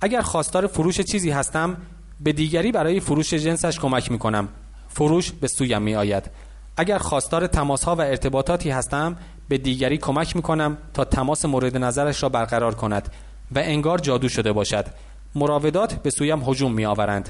اگر 0.00 0.20
خواستار 0.20 0.66
فروش 0.66 1.00
چیزی 1.00 1.30
هستم 1.30 1.76
به 2.20 2.32
دیگری 2.32 2.72
برای 2.72 3.00
فروش 3.00 3.34
جنسش 3.34 3.78
کمک 3.78 4.10
می 4.10 4.18
کنم 4.18 4.48
فروش 4.88 5.32
به 5.32 5.48
سویم 5.48 5.82
می 5.82 5.94
آید 5.94 6.30
اگر 6.76 6.98
خواستار 6.98 7.46
تماس 7.46 7.84
ها 7.84 7.96
و 7.96 8.00
ارتباطاتی 8.00 8.70
هستم 8.70 9.16
به 9.48 9.58
دیگری 9.58 9.98
کمک 9.98 10.36
می 10.36 10.42
کنم 10.42 10.78
تا 10.94 11.04
تماس 11.04 11.44
مورد 11.44 11.76
نظرش 11.76 12.22
را 12.22 12.28
برقرار 12.28 12.74
کند 12.74 13.08
و 13.54 13.58
انگار 13.58 13.98
جادو 13.98 14.28
شده 14.28 14.52
باشد. 14.52 14.86
مراودات 15.34 15.94
به 15.94 16.10
سویم 16.10 16.42
هجوم 16.42 16.72
می 16.72 16.84
آورند 16.84 17.28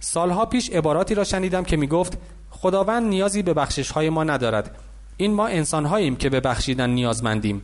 سالها 0.00 0.46
پیش 0.46 0.70
عباراتی 0.70 1.14
را 1.14 1.24
شنیدم 1.24 1.64
که 1.64 1.76
می 1.76 1.86
گفت 1.86 2.18
خداوند 2.50 3.06
نیازی 3.06 3.42
به 3.42 3.54
بخشش 3.54 3.90
های 3.90 4.10
ما 4.10 4.24
ندارد. 4.24 4.76
این 5.16 5.34
ما 5.34 5.46
انسان 5.46 5.86
هاییم 5.86 6.16
که 6.16 6.28
به 6.30 6.40
بخشیدن 6.40 6.90
نیازمندیم. 6.90 7.62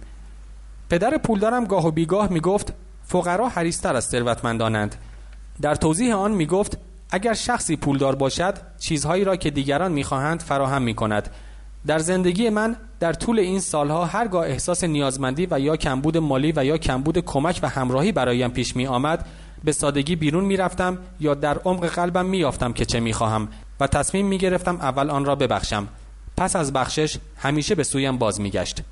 پدر 0.90 1.18
پولدارم 1.18 1.64
گاه 1.64 1.86
و 1.86 1.90
بیگاه 1.90 2.32
می 2.32 2.40
گفت 2.40 2.72
فقرا 3.04 3.48
حریستر 3.48 3.96
از 3.96 4.04
ثروتمندانند. 4.04 4.96
در 5.62 5.74
توضیح 5.74 6.14
آن 6.14 6.32
می 6.32 6.46
گفت 6.46 6.78
اگر 7.10 7.34
شخصی 7.34 7.76
پولدار 7.76 8.14
باشد 8.14 8.54
چیزهایی 8.78 9.24
را 9.24 9.36
که 9.36 9.50
دیگران 9.50 9.92
می‌خواهند 9.92 10.40
فراهم 10.40 10.82
می 10.82 10.94
کند 10.94 11.30
در 11.87 11.99
زندگی 11.99 12.51
من 12.51 12.77
در 13.01 13.12
طول 13.12 13.38
این 13.38 13.61
سالها 13.61 14.05
هرگاه 14.05 14.47
احساس 14.47 14.85
نیازمندی 14.85 15.49
و 15.51 15.61
یا 15.61 15.77
کمبود 15.77 16.16
مالی 16.16 16.53
و 16.57 16.64
یا 16.64 16.79
کمبود 16.79 17.19
کمک 17.19 17.61
و 17.62 17.69
همراهی 17.69 18.12
برایم 18.12 18.51
پیش 18.51 18.77
می 18.77 18.87
آمد 18.87 19.27
به 19.64 19.73
سادگی 19.73 20.16
بیرون 20.16 20.45
می 20.45 20.57
رفتم 20.57 20.99
یا 21.21 21.35
در 21.35 21.59
عمق 21.59 21.87
قلبم 21.87 22.27
می 22.27 22.38
یافتم 22.38 22.73
که 22.73 22.85
چه 22.85 23.01
می 23.01 23.12
خواهم 23.12 23.49
و 23.81 23.87
تصمیم 23.87 24.27
می 24.27 24.38
گرفتم 24.38 24.77
اول 24.77 25.11
آن 25.11 25.25
را 25.25 25.35
ببخشم 25.35 25.88
پس 26.37 26.57
از 26.57 26.73
بخشش 26.73 27.16
همیشه 27.37 27.75
به 27.75 27.83
سویم 27.83 28.19
باز 28.19 28.40
می 28.40 28.51
گشت. 28.51 28.83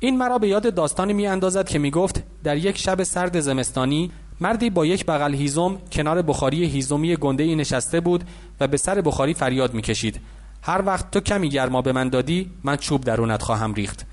این 0.00 0.18
مرا 0.18 0.38
به 0.38 0.48
یاد 0.48 0.74
داستانی 0.74 1.12
می 1.12 1.26
اندازد 1.26 1.68
که 1.68 1.78
می 1.78 1.90
گفت 1.90 2.22
در 2.44 2.56
یک 2.56 2.78
شب 2.78 3.02
سرد 3.02 3.40
زمستانی 3.40 4.10
مردی 4.40 4.70
با 4.70 4.86
یک 4.86 5.06
بغل 5.06 5.34
هیزم 5.34 5.78
کنار 5.92 6.22
بخاری 6.22 6.64
هیزمی 6.64 7.16
گنده 7.16 7.42
ای 7.42 7.54
نشسته 7.54 8.00
بود 8.00 8.24
و 8.60 8.66
به 8.66 8.76
سر 8.76 9.00
بخاری 9.00 9.34
فریاد 9.34 9.74
می 9.74 9.82
کشید 9.82 10.20
هر 10.62 10.82
وقت 10.86 11.10
تو 11.10 11.20
کمی 11.20 11.48
گرما 11.48 11.82
به 11.82 11.92
من 11.92 12.08
دادی 12.08 12.50
من 12.64 12.76
چوب 12.76 13.04
درونت 13.04 13.42
خواهم 13.42 13.74
ریخت. 13.74 14.06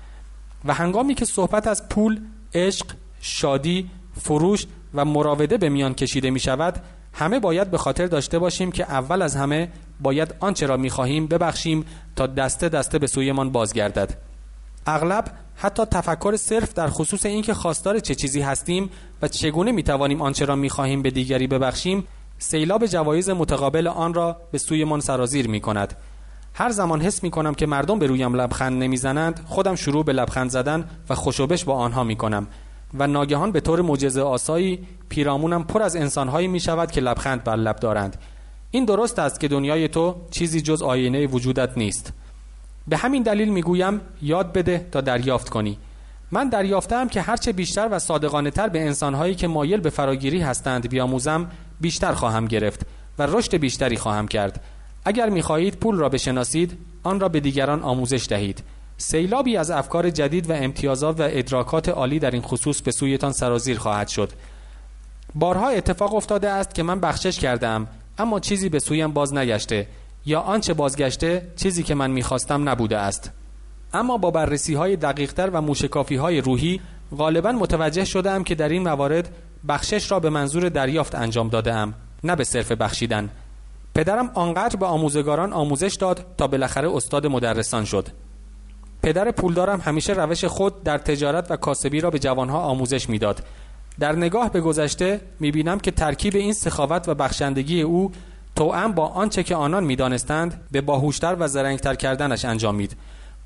و 0.64 0.74
هنگامی 0.74 1.14
که 1.14 1.24
صحبت 1.24 1.66
از 1.66 1.88
پول، 1.88 2.20
عشق، 2.54 2.86
شادی، 3.20 3.90
فروش 4.20 4.66
و 4.94 5.04
مراوده 5.04 5.56
به 5.58 5.68
میان 5.68 5.94
کشیده 5.94 6.30
می 6.30 6.40
شود 6.40 6.82
همه 7.12 7.40
باید 7.40 7.70
به 7.70 7.78
خاطر 7.78 8.06
داشته 8.06 8.38
باشیم 8.38 8.72
که 8.72 8.84
اول 8.84 9.22
از 9.22 9.36
همه 9.36 9.68
باید 10.00 10.34
آنچه 10.40 10.66
را 10.66 10.76
می 10.76 10.90
خواهیم 10.90 11.26
ببخشیم 11.26 11.84
تا 12.16 12.26
دسته 12.26 12.68
دسته 12.68 12.98
به 12.98 13.06
سویمان 13.06 13.52
بازگردد. 13.52 14.18
اغلب 14.86 15.24
حتی 15.56 15.84
تفکر 15.84 16.36
صرف 16.36 16.74
در 16.74 16.88
خصوص 16.88 17.26
اینکه 17.26 17.54
خواستار 17.54 17.98
چه 17.98 18.14
چیزی 18.14 18.40
هستیم 18.40 18.90
و 19.22 19.28
چگونه 19.28 19.72
می 19.72 19.82
توانیم 19.82 20.22
آنچه 20.22 20.44
را 20.44 20.56
می 20.56 20.70
خواهیم 20.70 21.02
به 21.02 21.10
دیگری 21.10 21.46
ببخشیم 21.46 22.04
سیلاب 22.38 22.86
جوایز 22.86 23.30
متقابل 23.30 23.86
آن 23.86 24.14
را 24.14 24.36
به 24.52 24.58
سویمان 24.58 25.00
سرازیر 25.00 25.48
می 25.48 25.60
کند 25.60 25.96
هر 26.58 26.70
زمان 26.70 27.00
حس 27.00 27.22
می 27.22 27.30
کنم 27.30 27.54
که 27.54 27.66
مردم 27.66 27.98
به 27.98 28.06
رویم 28.06 28.34
لبخند 28.34 28.82
نمی‌زنند 28.82 29.40
خودم 29.46 29.74
شروع 29.74 30.04
به 30.04 30.12
لبخند 30.12 30.50
زدن 30.50 30.84
و 31.08 31.14
خوشوبش 31.14 31.64
با 31.64 31.74
آنها 31.74 32.04
می 32.04 32.16
کنم 32.16 32.46
و 32.94 33.06
ناگهان 33.06 33.52
به 33.52 33.60
طور 33.60 33.82
معجزه 33.82 34.22
آسایی 34.22 34.86
پیرامونم 35.08 35.64
پر 35.64 35.82
از 35.82 35.96
انسانهایی 35.96 36.48
می 36.48 36.60
شود 36.60 36.90
که 36.90 37.00
لبخند 37.00 37.44
بر 37.44 37.56
لب 37.56 37.76
دارند. 37.76 38.16
این 38.70 38.84
درست 38.84 39.18
است 39.18 39.40
که 39.40 39.48
دنیای 39.48 39.88
تو 39.88 40.16
چیزی 40.30 40.60
جز 40.60 40.82
آینه 40.82 41.26
وجودت 41.26 41.78
نیست. 41.78 42.12
به 42.88 42.96
همین 42.96 43.22
دلیل 43.22 43.48
می‌گویم 43.48 44.00
یاد 44.22 44.52
بده 44.52 44.86
تا 44.92 45.00
دریافت 45.00 45.48
کنی. 45.48 45.78
من 46.30 46.48
دریافتم 46.48 47.08
که 47.08 47.20
هرچه 47.20 47.52
بیشتر 47.52 47.88
و 47.90 47.98
صادقانه 47.98 48.50
تر 48.50 48.68
به 48.68 48.86
انسانهایی 48.86 49.34
که 49.34 49.48
مایل 49.48 49.80
به 49.80 49.90
فراگیری 49.90 50.40
هستند 50.40 50.88
بیاموزم 50.88 51.46
بیشتر 51.80 52.12
خواهم 52.12 52.46
گرفت 52.46 52.86
و 53.18 53.26
رشد 53.26 53.56
بیشتری 53.56 53.96
خواهم 53.96 54.28
کرد. 54.28 54.60
اگر 55.04 55.28
می‌خواهید 55.28 55.76
پول 55.76 55.96
را 55.96 56.08
بشناسید 56.08 56.78
آن 57.02 57.20
را 57.20 57.28
به 57.28 57.40
دیگران 57.40 57.82
آموزش 57.82 58.26
دهید. 58.28 58.62
سیلابی 58.96 59.56
از 59.56 59.70
افکار 59.70 60.10
جدید 60.10 60.50
و 60.50 60.52
امتیازات 60.52 61.20
و 61.20 61.22
ادراکات 61.30 61.88
عالی 61.88 62.18
در 62.18 62.30
این 62.30 62.42
خصوص 62.42 62.82
به 62.82 62.90
سویتان 62.90 63.32
سرازیر 63.32 63.78
خواهد 63.78 64.08
شد. 64.08 64.32
بارها 65.34 65.68
اتفاق 65.68 66.14
افتاده 66.14 66.48
است 66.50 66.74
که 66.74 66.82
من 66.82 67.00
بخشش 67.00 67.38
کردم 67.38 67.86
اما 68.18 68.40
چیزی 68.40 68.68
به 68.68 68.78
سویم 68.78 69.12
باز 69.12 69.34
نگشته 69.34 69.86
یا 70.26 70.40
آنچه 70.40 70.74
بازگشته 70.74 71.52
چیزی 71.56 71.82
که 71.82 71.94
من 71.94 72.10
می‌خواستم 72.10 72.68
نبوده 72.68 72.98
است. 72.98 73.30
اما 73.92 74.16
با 74.16 74.30
بررسی 74.30 74.74
های 74.74 74.96
دقیقتر 74.96 75.50
و 75.50 75.60
موشکافی 75.60 76.16
های 76.16 76.40
روحی 76.40 76.80
غالبا 77.18 77.52
متوجه 77.52 78.04
شدم 78.04 78.44
که 78.44 78.54
در 78.54 78.68
این 78.68 78.82
موارد 78.82 79.34
بخشش 79.68 80.10
را 80.10 80.20
به 80.20 80.30
منظور 80.30 80.68
دریافت 80.68 81.14
انجام 81.14 81.48
داده 81.48 81.74
ام 81.74 81.94
نه 82.24 82.36
به 82.36 82.44
صرف 82.44 82.72
بخشیدن. 82.72 83.30
پدرم 83.98 84.30
آنقدر 84.34 84.76
به 84.76 84.86
آموزگاران 84.86 85.52
آموزش 85.52 85.94
داد 85.94 86.26
تا 86.36 86.46
بالاخره 86.46 86.96
استاد 86.96 87.26
مدرسان 87.26 87.84
شد. 87.84 88.08
پدر 89.02 89.30
پولدارم 89.30 89.80
همیشه 89.80 90.12
روش 90.12 90.44
خود 90.44 90.82
در 90.82 90.98
تجارت 90.98 91.50
و 91.50 91.56
کاسبی 91.56 92.00
را 92.00 92.10
به 92.10 92.18
جوانها 92.18 92.60
آموزش 92.60 93.08
می‌داد. 93.08 93.42
در 94.00 94.12
نگاه 94.12 94.50
به 94.50 94.60
گذشته 94.60 95.20
می‌بینم 95.40 95.78
که 95.78 95.90
ترکیب 95.90 96.36
این 96.36 96.52
سخاوت 96.52 97.08
و 97.08 97.14
بخشندگی 97.14 97.82
او 97.82 98.12
توأم 98.56 98.92
با 98.92 99.06
آنچه 99.06 99.42
که 99.42 99.56
آنان 99.56 99.84
می‌دانستند 99.84 100.60
به 100.72 100.80
باهوشتر 100.80 101.36
و 101.38 101.48
زرنگتر 101.48 101.94
کردنش 101.94 102.44
انجامید 102.44 102.96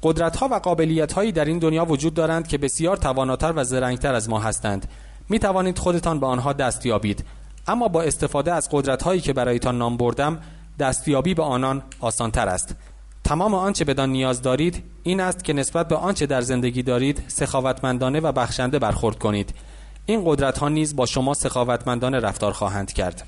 قدرتها 0.03 0.49
و 0.53 0.55
قابلیتهایی 0.55 1.33
در 1.33 1.45
این 1.45 1.59
دنیا 1.59 1.85
وجود 1.85 2.15
دارند 2.15 2.49
که 2.49 2.59
بسیار 2.59 2.97
تواناتر 2.97 3.53
و 3.57 3.65
زرنگتر 3.65 4.15
از 4.15 4.29
ما 4.29 4.39
هستند. 4.39 4.89
می 5.29 5.39
توانید 5.39 5.79
خودتان 5.79 6.21
به 6.21 6.27
آنها 6.27 6.53
دست 6.53 6.87
یابید. 6.87 7.25
اما 7.67 7.89
با 7.89 8.03
استفاده 8.03 8.53
از 8.53 8.69
قدرتهایی 8.73 9.21
که 9.21 9.33
برایتان 9.33 9.79
نام 9.79 9.97
بردم 9.97 10.39
دستیابی 10.79 11.35
به 11.35 11.43
آنان 11.43 11.83
آسانتر 12.01 12.49
است. 12.49 12.77
تمام 13.25 13.55
آنچه 13.55 13.85
بدان 13.85 14.11
نیاز 14.11 14.43
دارید 14.43 14.85
این 15.03 15.21
است 15.21 15.45
که 15.45 15.53
نسبت 15.53 15.89
به 15.89 15.97
آنچه 15.97 16.27
در 16.27 16.41
زندگی 16.41 16.83
دارید 16.83 17.23
سخاوتمندانه 17.29 18.21
و 18.21 18.33
بخشنده 18.33 18.79
برخورد 18.79 19.19
کنید. 19.19 19.55
این 20.07 20.23
قدرت 20.25 20.59
ها 20.59 20.69
نیز 20.69 20.97
با 20.97 21.07
شما 21.07 21.35
سخاوتمندانه 21.35 22.21
رفتار 22.21 22.53
خواهند 22.53 22.93
کرد. 22.93 23.27